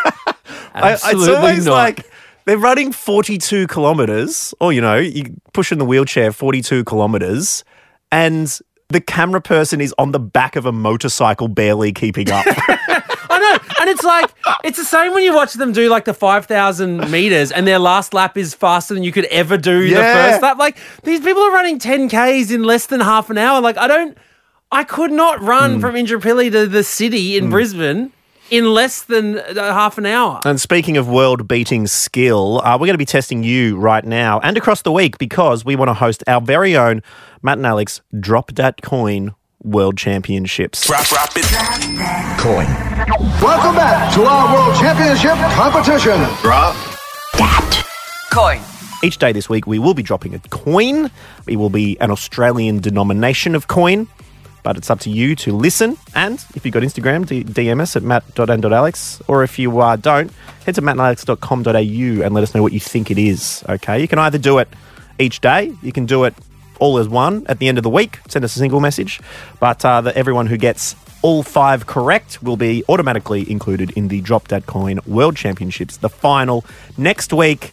I, 0.74 0.94
it's 0.94 1.06
Absolutely 1.06 1.36
always 1.36 1.66
not. 1.66 1.74
like 1.74 2.10
they're 2.46 2.58
running 2.58 2.92
42 2.92 3.68
kilometers, 3.68 4.54
or, 4.60 4.72
you 4.72 4.82
know, 4.82 4.98
you 4.98 5.36
push 5.54 5.72
in 5.72 5.78
the 5.80 5.86
wheelchair 5.86 6.32
42 6.32 6.84
kilometers, 6.86 7.64
and 8.12 8.60
the 8.90 9.02
camera 9.02 9.42
person 9.42 9.82
is 9.82 9.94
on 9.98 10.12
the 10.12 10.20
back 10.20 10.56
of 10.56 10.66
a 10.66 10.72
motorcycle, 10.72 11.48
barely 11.48 11.92
keeping 11.92 12.30
up. 12.32 12.46
I 13.28 13.40
know. 13.40 13.76
And 13.82 13.90
it's 13.90 14.04
like, 14.04 14.32
it's 14.64 14.78
the 14.78 14.86
same 14.86 15.12
when 15.14 15.24
you 15.24 15.34
watch 15.34 15.54
them 15.54 15.72
do 15.72 15.90
like 15.90 16.06
the 16.06 16.14
5,000 16.14 17.10
meters 17.10 17.52
and 17.52 17.66
their 17.68 17.80
last 17.80 18.14
lap 18.14 18.38
is 18.38 18.54
faster 18.54 18.94
than 18.94 19.04
you 19.04 19.12
could 19.12 19.26
ever 19.26 19.58
do 19.58 19.90
the 19.90 19.96
first 19.96 20.42
lap. 20.42 20.58
Like, 20.58 20.78
these 21.04 21.20
people 21.20 21.42
are 21.42 21.52
running 21.52 21.80
10Ks 21.80 22.54
in 22.54 22.64
less 22.64 22.86
than 22.86 23.00
half 23.00 23.30
an 23.32 23.38
hour. 23.40 23.60
Like, 23.60 23.78
I 23.78 23.88
don't, 23.88 24.18
I 24.72 24.84
could 24.84 25.12
not 25.12 25.42
run 25.42 25.80
from 25.80 25.96
Indooroopilly 25.96 26.52
to 26.52 26.68
the 26.68 26.84
city 26.84 27.38
in 27.38 27.50
Brisbane 27.50 28.12
in 28.50 28.66
less 28.74 29.04
than 29.04 29.38
uh, 29.38 29.54
half 29.56 29.98
an 29.98 30.06
hour. 30.06 30.42
And 30.46 30.60
speaking 30.60 30.98
of 30.98 31.08
world 31.08 31.48
beating 31.48 31.88
skill, 31.88 32.62
uh, 32.62 32.74
we're 32.76 32.88
going 32.88 32.94
to 32.94 32.98
be 32.98 33.06
testing 33.06 33.44
you 33.44 33.78
right 33.78 34.04
now 34.04 34.40
and 34.42 34.58
across 34.58 34.82
the 34.82 34.92
week 34.92 35.18
because 35.18 35.64
we 35.64 35.76
want 35.76 35.90
to 35.90 35.94
host 35.94 36.24
our 36.28 36.42
very 36.42 36.76
own 36.76 37.02
Matt 37.42 37.58
and 37.58 37.66
Alex 37.66 38.02
Drop 38.20 38.52
That 38.54 38.82
Coin 38.82 39.34
World 39.64 39.98
Championships. 39.98 40.86
Drop, 40.86 41.06
drop 41.06 41.32
it. 41.36 41.46
Coin. 42.40 42.68
Welcome 43.42 43.76
back 43.76 44.14
to 44.16 44.24
our 44.26 44.54
World 44.54 44.76
Championship 44.80 45.36
competition. 45.54 46.18
Drop. 46.42 46.76
that 47.38 47.86
Coin. 48.32 48.62
Each 49.04 49.18
day 49.18 49.32
this 49.32 49.50
week, 49.50 49.68
we 49.68 49.78
will 49.78 49.94
be 49.94 50.02
dropping 50.02 50.34
a 50.34 50.40
coin. 50.50 51.12
It 51.48 51.58
will 51.58 51.70
be 51.70 52.00
an 52.00 52.12
Australian 52.12 52.80
denomination 52.80 53.54
of 53.54 53.68
coin, 53.68 54.08
but 54.66 54.78
it's 54.78 54.90
up 54.90 55.00
to 55.02 55.12
you 55.12 55.36
to 55.36 55.56
listen. 55.56 55.96
And 56.16 56.44
if 56.56 56.66
you've 56.66 56.74
got 56.74 56.82
Instagram, 56.82 57.24
DM 57.26 57.80
us 57.80 57.96
at 57.96 58.02
matt.and.alex. 58.02 59.22
Or 59.28 59.44
if 59.44 59.60
you 59.60 59.80
uh, 59.80 59.96
don't, 59.96 60.32
head 60.66 60.74
to 60.76 60.82
mattandalex.com.au 60.82 62.26
and 62.26 62.34
let 62.34 62.44
us 62.44 62.56
know 62.56 62.64
what 62.64 62.74
you 62.74 62.80
think 62.80 63.12
it 63.12 63.20
is. 63.20 63.64
Okay, 63.70 64.02
you 64.02 64.08
can 64.08 64.18
either 64.18 64.40
do 64.40 64.58
it 64.58 64.68
each 65.20 65.40
day, 65.40 65.72
you 65.84 65.92
can 65.92 66.08
do 66.08 66.24
it 66.24 66.34
all 66.80 66.98
as 66.98 67.08
one 67.08 67.46
at 67.48 67.60
the 67.60 67.68
end 67.68 67.78
of 67.78 67.84
the 67.84 67.92
week. 67.92 68.20
Send 68.28 68.44
us 68.44 68.56
a 68.56 68.60
single 68.60 68.80
message, 68.80 69.22
but 69.60 69.86
uh, 69.86 70.02
the, 70.02 70.18
everyone 70.18 70.48
who 70.48 70.58
gets 70.58 70.96
all 71.22 71.44
five 71.44 71.86
correct 71.86 72.42
will 72.42 72.58
be 72.58 72.84
automatically 72.90 73.50
included 73.50 73.92
in 73.92 74.08
the 74.08 74.20
Drop 74.22 74.48
That 74.48 74.66
Coin 74.66 75.00
World 75.06 75.36
Championships, 75.38 75.98
the 75.98 76.10
final 76.10 76.66
next 76.98 77.32
week. 77.32 77.72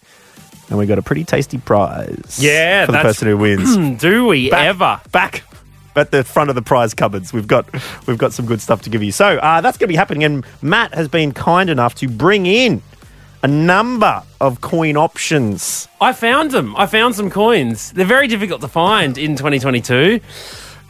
And 0.68 0.78
we 0.78 0.84
got 0.86 0.98
a 0.98 1.02
pretty 1.02 1.24
tasty 1.24 1.56
prize. 1.58 2.38
Yeah, 2.38 2.84
for 2.84 2.92
the 2.92 2.98
that's- 2.98 3.16
person 3.16 3.28
who 3.28 3.38
wins. 3.38 4.00
Do 4.00 4.26
we 4.26 4.50
Back- 4.50 4.66
ever? 4.68 5.00
Back 5.10 5.42
at 5.96 6.10
the 6.10 6.24
front 6.24 6.50
of 6.50 6.56
the 6.56 6.62
prize 6.62 6.94
cupboards, 6.94 7.32
we've 7.32 7.46
got 7.46 7.66
we've 8.06 8.18
got 8.18 8.32
some 8.32 8.46
good 8.46 8.60
stuff 8.60 8.82
to 8.82 8.90
give 8.90 9.02
you. 9.02 9.12
So 9.12 9.38
uh, 9.38 9.60
that's 9.60 9.76
going 9.76 9.88
to 9.88 9.92
be 9.92 9.96
happening, 9.96 10.24
and 10.24 10.44
Matt 10.60 10.94
has 10.94 11.08
been 11.08 11.32
kind 11.32 11.70
enough 11.70 11.94
to 11.96 12.08
bring 12.08 12.46
in 12.46 12.82
a 13.42 13.48
number 13.48 14.22
of 14.40 14.60
coin 14.60 14.96
options. 14.96 15.88
I 16.00 16.12
found 16.12 16.52
them. 16.52 16.76
I 16.76 16.86
found 16.86 17.14
some 17.14 17.30
coins. 17.30 17.92
They're 17.92 18.06
very 18.06 18.28
difficult 18.28 18.60
to 18.60 18.68
find 18.68 19.18
in 19.18 19.36
2022. 19.36 20.20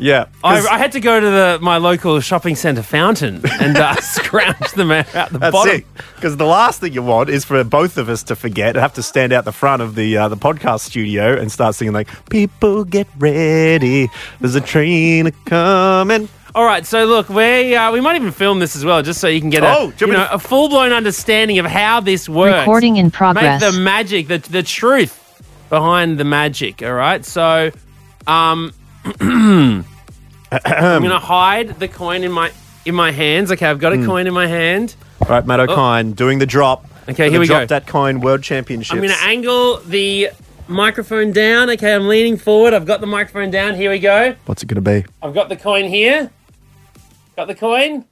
Yeah, 0.03 0.27
I, 0.43 0.59
I 0.59 0.79
had 0.79 0.93
to 0.93 1.01
go 1.01 1.21
to 1.21 1.31
the 1.31 1.59
my 1.63 1.77
local 1.77 2.19
shopping 2.19 2.57
centre 2.57 2.83
fountain 2.83 3.41
and 3.61 3.77
uh, 3.77 3.95
scrounge 4.01 4.73
them 4.73 4.91
out 4.91 5.07
the 5.31 5.39
That's 5.39 5.53
bottom. 5.53 5.85
Because 6.17 6.37
the 6.37 6.45
last 6.45 6.81
thing 6.81 6.93
you 6.93 7.03
want 7.03 7.31
is 7.31 7.45
for 7.45 7.63
both 7.63 7.97
of 7.99 8.09
us 8.09 8.25
to 8.25 8.35
forget 8.35 8.71
and 8.71 8.79
have 8.79 8.95
to 8.95 9.03
stand 9.03 9.33
out 9.33 9.45
the 9.45 9.53
front 9.53 9.81
of 9.81 9.95
the 9.95 10.17
uh, 10.17 10.29
the 10.29 10.37
podcast 10.37 10.81
studio 10.81 11.39
and 11.39 11.53
start 11.53 11.77
singing 11.77 11.95
like 11.95 12.09
"People 12.31 12.85
get 12.85 13.07
ready, 13.17 14.09
there's 14.41 14.57
a 14.57 14.61
train 14.61 15.29
a 15.29 15.31
coming." 15.47 16.29
All 16.55 16.65
right, 16.65 16.85
so 16.85 17.05
look, 17.07 17.29
we 17.29 17.77
uh, 17.77 17.93
we 17.93 18.01
might 18.01 18.17
even 18.17 18.33
film 18.33 18.59
this 18.59 18.75
as 18.75 18.85
well, 18.85 19.03
just 19.03 19.21
so 19.21 19.29
you 19.29 19.41
can 19.41 19.51
get 19.51 19.63
a, 19.63 19.69
Oh, 19.69 19.73
you 19.83 19.87
want 19.87 20.01
you 20.01 20.07
me 20.09 20.13
know, 20.15 20.29
a 20.33 20.39
full 20.41 20.69
blown 20.69 20.93
understanding 20.93 21.61
of 21.61 21.67
how 21.67 22.01
this 22.01 22.29
works. 22.29 22.59
Recording 22.59 22.97
in 22.97 23.13
progress. 23.13 23.63
Make 23.63 23.73
the 23.73 23.79
magic, 23.79 24.27
the 24.27 24.39
the 24.39 24.63
truth 24.65 25.19
behind 25.71 26.19
the 26.19 26.25
magic. 26.25 26.83
All 26.83 26.93
right, 26.93 27.25
so 27.25 27.71
um, 28.27 28.73
I'm 30.65 31.03
gonna 31.03 31.19
hide 31.19 31.79
the 31.81 31.89
coin 31.89 32.25
in 32.25 32.33
my 32.33 32.53
in 32.85 32.95
my 32.95 33.11
hands. 33.11 33.51
Okay, 33.53 33.67
I've 33.67 33.77
Hmm. 33.77 33.81
got 33.81 33.93
a 33.93 34.05
coin 34.05 34.27
in 34.27 34.35
my 34.35 34.47
hand. 34.47 34.95
All 35.23 35.29
right, 35.29 35.47
Matt 35.47 35.61
Okine 35.61 36.15
doing 36.17 36.39
the 36.39 36.47
drop. 36.47 36.85
Okay, 37.09 37.25
here 37.25 37.33
the 37.33 37.39
we 37.41 37.47
drop 37.47 37.63
go. 37.63 37.67
that 37.67 37.87
coin 37.87 38.21
World 38.21 38.43
Championships. 38.43 38.93
I'm 38.93 38.99
going 38.99 39.11
to 39.11 39.23
angle 39.25 39.79
the 39.79 40.31
microphone 40.69 41.33
down. 41.33 41.69
Okay, 41.71 41.95
I'm 41.95 42.07
leaning 42.09 42.37
forward. 42.37 42.75
I've 42.75 42.87
got 42.87 43.01
the 43.01 43.07
microphone 43.09 43.51
down. 43.51 43.75
Here 43.75 43.91
we 43.91 43.99
go. 43.99 44.35
What's 44.47 44.63
it 44.63 44.67
going 44.67 44.83
to 44.83 44.91
be? 45.03 45.05
I've 45.21 45.35
got 45.35 45.49
the 45.49 45.57
coin 45.57 45.87
here. 45.87 46.31
Got 47.37 47.49
the 47.49 47.55
coin. 47.57 48.05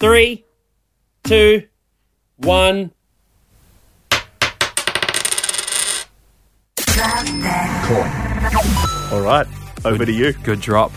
Three, 0.00 0.44
two, 1.24 1.64
one. 2.36 2.92
All 9.12 9.20
right, 9.22 9.46
over 9.84 10.04
to 10.04 10.12
you. 10.12 10.32
Good 10.32 10.60
drop. 10.60 10.92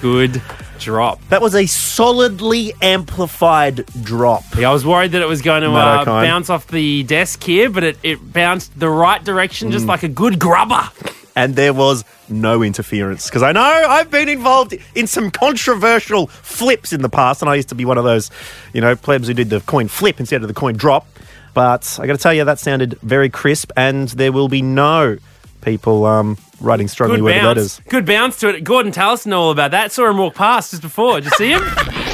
Good 0.00 0.40
drop. 0.78 1.20
That 1.30 1.40
was 1.40 1.54
a 1.54 1.66
solidly 1.66 2.72
amplified 2.82 3.86
drop. 4.02 4.44
Yeah, 4.58 4.70
I 4.70 4.72
was 4.72 4.84
worried 4.84 5.12
that 5.12 5.22
it 5.22 5.28
was 5.28 5.40
going 5.42 5.62
to 5.62 5.70
uh, 5.70 6.04
bounce 6.04 6.50
off 6.50 6.66
the 6.68 7.02
desk 7.04 7.42
here, 7.42 7.70
but 7.70 7.82
it, 7.82 7.98
it 8.02 8.32
bounced 8.32 8.78
the 8.78 8.88
right 8.90 9.22
direction, 9.24 9.68
Mm. 9.68 9.72
just 9.72 9.86
like 9.86 10.02
a 10.02 10.08
good 10.08 10.38
grubber. 10.38 10.88
and 11.34 11.56
there 11.56 11.72
was 11.72 12.04
no 12.28 12.62
interference. 12.62 13.26
Because 13.26 13.42
I 13.42 13.52
know 13.52 13.60
I've 13.62 14.10
been 14.10 14.28
involved 14.28 14.74
in 14.94 15.06
some 15.06 15.30
controversial 15.30 16.26
flips 16.28 16.92
in 16.92 17.00
the 17.02 17.08
past, 17.08 17.40
and 17.42 17.50
I 17.50 17.54
used 17.56 17.70
to 17.70 17.74
be 17.74 17.84
one 17.86 17.98
of 17.98 18.04
those, 18.04 18.30
you 18.74 18.80
know, 18.82 18.94
plebs 18.96 19.28
who 19.28 19.34
did 19.34 19.50
the 19.50 19.60
coin 19.60 19.88
flip 19.88 20.20
instead 20.20 20.42
of 20.42 20.48
the 20.48 20.54
coin 20.54 20.76
drop. 20.76 21.06
But 21.54 21.98
I 22.00 22.06
got 22.06 22.12
to 22.12 22.22
tell 22.22 22.34
you, 22.34 22.44
that 22.44 22.58
sounded 22.58 22.98
very 23.00 23.30
crisp, 23.30 23.72
and 23.76 24.08
there 24.10 24.30
will 24.30 24.48
be 24.48 24.60
no 24.62 25.16
people 25.62 26.04
um, 26.04 26.36
writing 26.60 26.88
strongly 26.88 27.16
Good 27.16 27.24
worded 27.24 27.42
bounce. 27.42 27.46
letters. 27.56 27.80
Good 27.88 28.06
bounce 28.06 28.40
to 28.40 28.48
it. 28.48 28.64
Gorden 28.64 28.92
Tallis 28.92 29.26
know 29.26 29.42
all 29.42 29.50
about 29.50 29.70
that. 29.72 29.92
Saw 29.92 30.08
him 30.10 30.18
walk 30.18 30.34
past 30.34 30.70
just 30.70 30.82
before. 30.82 31.20
Did 31.20 31.24
you 31.26 31.30
see 31.32 31.50
him? 31.52 31.62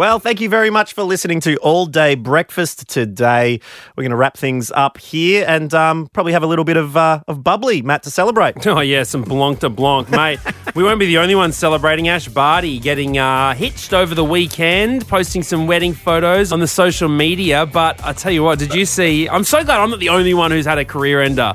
Well, 0.00 0.18
thank 0.18 0.40
you 0.40 0.48
very 0.48 0.70
much 0.70 0.94
for 0.94 1.02
listening 1.02 1.40
to 1.40 1.58
All 1.58 1.84
Day 1.84 2.14
Breakfast 2.14 2.88
today. 2.88 3.60
We're 3.94 4.02
going 4.02 4.12
to 4.12 4.16
wrap 4.16 4.34
things 4.34 4.72
up 4.74 4.96
here 4.96 5.44
and 5.46 5.74
um, 5.74 6.06
probably 6.14 6.32
have 6.32 6.42
a 6.42 6.46
little 6.46 6.64
bit 6.64 6.78
of 6.78 6.96
uh, 6.96 7.22
of 7.28 7.44
bubbly, 7.44 7.82
Matt, 7.82 8.04
to 8.04 8.10
celebrate. 8.10 8.66
Oh 8.70 8.80
yeah, 8.80 9.02
some 9.02 9.20
blanc 9.20 9.58
de 9.58 9.68
blanc, 9.68 10.08
mate. 10.08 10.38
we 10.74 10.82
won't 10.82 11.00
be 11.00 11.04
the 11.04 11.18
only 11.18 11.34
ones 11.34 11.54
celebrating. 11.54 12.08
Ash 12.08 12.28
Barty 12.28 12.78
getting 12.78 13.18
uh, 13.18 13.52
hitched 13.52 13.92
over 13.92 14.14
the 14.14 14.24
weekend, 14.24 15.06
posting 15.06 15.42
some 15.42 15.66
wedding 15.66 15.92
photos 15.92 16.50
on 16.50 16.60
the 16.60 16.68
social 16.68 17.10
media. 17.10 17.66
But 17.66 18.02
I 18.02 18.14
tell 18.14 18.32
you 18.32 18.42
what, 18.42 18.58
did 18.58 18.72
you 18.72 18.86
see? 18.86 19.28
I'm 19.28 19.44
so 19.44 19.62
glad 19.62 19.80
I'm 19.80 19.90
not 19.90 20.00
the 20.00 20.08
only 20.08 20.32
one 20.32 20.50
who's 20.50 20.64
had 20.64 20.78
a 20.78 20.84
career 20.84 21.20
ender 21.20 21.52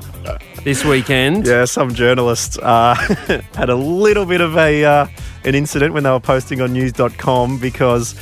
this 0.62 0.84
weekend. 0.84 1.46
Yeah, 1.46 1.64
some 1.64 1.92
journalists 1.94 2.58
uh, 2.58 2.94
had 3.54 3.70
a 3.70 3.76
little 3.76 4.26
bit 4.26 4.40
of 4.40 4.56
a 4.56 4.84
uh, 4.84 5.06
an 5.46 5.54
incident 5.54 5.94
when 5.94 6.02
they 6.02 6.10
were 6.10 6.20
posting 6.20 6.60
on 6.60 6.72
news.com 6.72 7.58
because 7.58 8.14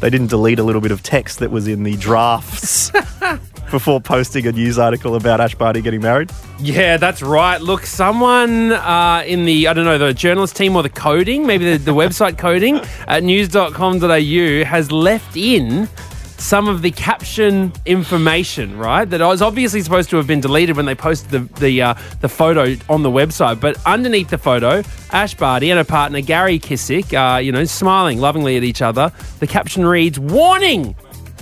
they 0.00 0.10
didn't 0.10 0.28
delete 0.28 0.58
a 0.58 0.62
little 0.62 0.82
bit 0.82 0.92
of 0.92 1.02
text 1.02 1.38
that 1.38 1.50
was 1.50 1.66
in 1.66 1.82
the 1.82 1.96
drafts 1.96 2.90
before 3.70 4.00
posting 4.00 4.46
a 4.46 4.52
news 4.52 4.78
article 4.78 5.14
about 5.16 5.40
Ash 5.40 5.54
Barty 5.54 5.80
getting 5.80 6.02
married. 6.02 6.30
Yeah, 6.60 6.98
that's 6.98 7.22
right. 7.22 7.60
Look, 7.60 7.86
someone 7.86 8.72
uh, 8.72 9.24
in 9.26 9.46
the, 9.46 9.68
I 9.68 9.72
don't 9.72 9.86
know, 9.86 9.98
the 9.98 10.12
journalist 10.12 10.54
team 10.54 10.76
or 10.76 10.82
the 10.82 10.90
coding, 10.90 11.46
maybe 11.46 11.72
the, 11.72 11.78
the 11.78 11.94
website 11.94 12.38
coding 12.38 12.80
at 13.08 13.22
news.com.au 13.22 14.64
has 14.64 14.92
left 14.92 15.36
in 15.36 15.88
some 16.38 16.68
of 16.68 16.82
the 16.82 16.90
caption 16.90 17.72
information, 17.84 18.76
right? 18.78 19.04
That 19.04 19.20
was 19.20 19.42
obviously 19.42 19.80
supposed 19.80 20.10
to 20.10 20.16
have 20.16 20.26
been 20.26 20.40
deleted 20.40 20.76
when 20.76 20.86
they 20.86 20.94
posted 20.94 21.30
the 21.30 21.60
the, 21.60 21.82
uh, 21.82 21.94
the 22.20 22.28
photo 22.28 22.76
on 22.88 23.02
the 23.02 23.10
website. 23.10 23.60
But 23.60 23.76
underneath 23.86 24.30
the 24.30 24.38
photo, 24.38 24.82
Ash 25.10 25.34
Barty 25.34 25.70
and 25.70 25.78
her 25.78 25.84
partner 25.84 26.20
Gary 26.20 26.58
Kissick, 26.58 27.12
uh, 27.14 27.38
you 27.38 27.52
know, 27.52 27.64
smiling 27.64 28.18
lovingly 28.18 28.56
at 28.56 28.64
each 28.64 28.82
other. 28.82 29.12
The 29.40 29.46
caption 29.46 29.86
reads, 29.86 30.18
"Warning." 30.18 30.94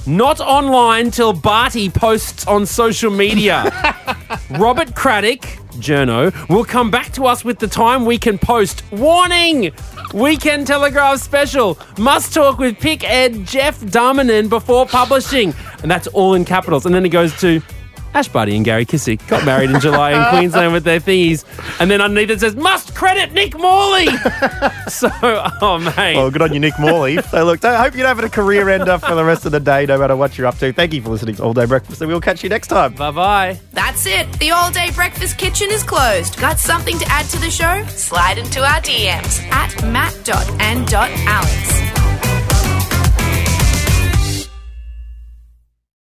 Not 0.07 0.39
online 0.39 1.11
till 1.11 1.33
Barty 1.33 1.89
posts 1.89 2.47
on 2.47 2.67
social 2.67 3.11
media. 3.11 3.73
Robert 4.51 4.95
Craddock, 4.95 5.41
Journo, 5.81 6.31
will 6.51 6.65
come 6.65 6.91
back 6.91 7.11
to 7.13 7.25
us 7.25 7.43
with 7.43 7.59
the 7.59 7.67
time 7.67 8.05
we 8.05 8.19
can 8.19 8.37
post. 8.37 8.83
Warning! 8.93 9.73
Weekend 10.13 10.67
Telegraph 10.67 11.21
special. 11.21 11.79
Must 11.99 12.35
talk 12.35 12.59
with 12.59 12.79
Pick 12.79 13.03
Ed 13.03 13.47
Jeff 13.47 13.81
Darmanin 13.81 14.51
before 14.51 14.85
publishing. 14.85 15.55
And 15.83 15.91
that's 15.91 16.07
all 16.09 16.35
in 16.35 16.45
capitals. 16.45 16.85
And 16.85 16.95
then 16.95 17.07
it 17.07 17.09
goes 17.09 17.37
to 17.41 17.63
Ash 18.15 18.29
Barty 18.29 18.57
and 18.57 18.65
Gary 18.65 18.87
Kissick 18.87 19.27
got 19.27 19.45
married 19.45 19.71
in 19.71 19.81
July 19.81 20.13
in 20.13 20.25
Queensland 20.31 20.73
with 20.73 20.85
their 20.85 21.01
thingies. 21.01 21.45
And 21.81 21.91
then 21.91 22.01
underneath 22.01 22.31
it 22.31 22.41
says, 22.41 22.55
must 22.55 22.95
credit 22.95 23.33
Nick 23.33 23.59
Morley. 23.59 24.07
so, 24.89 25.11
oh, 25.23 25.79
mate. 25.97 26.17
Well, 26.17 26.31
good 26.31 26.43
on 26.43 26.55
you, 26.55 26.61
Nick 26.61 26.79
Morley. 26.79 27.21
so, 27.23 27.45
look, 27.45 27.65
I 27.65 27.83
hope 27.83 27.97
you're 27.97 28.07
having 28.07 28.25
a 28.25 28.31
career 28.31 28.69
ender 28.71 28.99
for 28.99 29.15
the 29.15 29.25
rest 29.25 29.47
of 29.47 29.53
the 29.53 29.61
day, 29.61 29.87
no 29.87 29.99
matter 29.99 30.17
what 30.17 30.39
you're 30.39 30.47
up 30.47 30.57
to. 30.59 30.73
Thank 30.73 30.95
you 30.95 31.03
for 31.03 31.11
listening 31.11 31.35
to 31.37 31.43
All 31.43 31.55
Day 31.55 31.67
Breakfast, 31.67 32.01
and 32.01 32.09
we'll 32.09 32.21
catch 32.21 32.43
you 32.45 32.49
next 32.49 32.69
time. 32.69 32.95
Bye 32.95 33.11
bye. 33.11 33.59
That's 33.73 34.07
it. 34.07 34.31
The 34.39 34.53
all 34.53 34.71
day 34.71 34.91
breakfast 34.95 35.37
kitchen 35.39 35.69
is 35.71 35.83
closed. 35.83 36.39
Got 36.39 36.59
something 36.59 36.99
to 36.99 37.07
add 37.09 37.27
to 37.27 37.39
the 37.41 37.51
show? 37.51 37.85
Slide 37.89 38.39
into 38.39 38.61
our 38.61 38.81
DMs 38.81 39.41
at 39.51 39.83
matt.and.alex. 39.93 42.04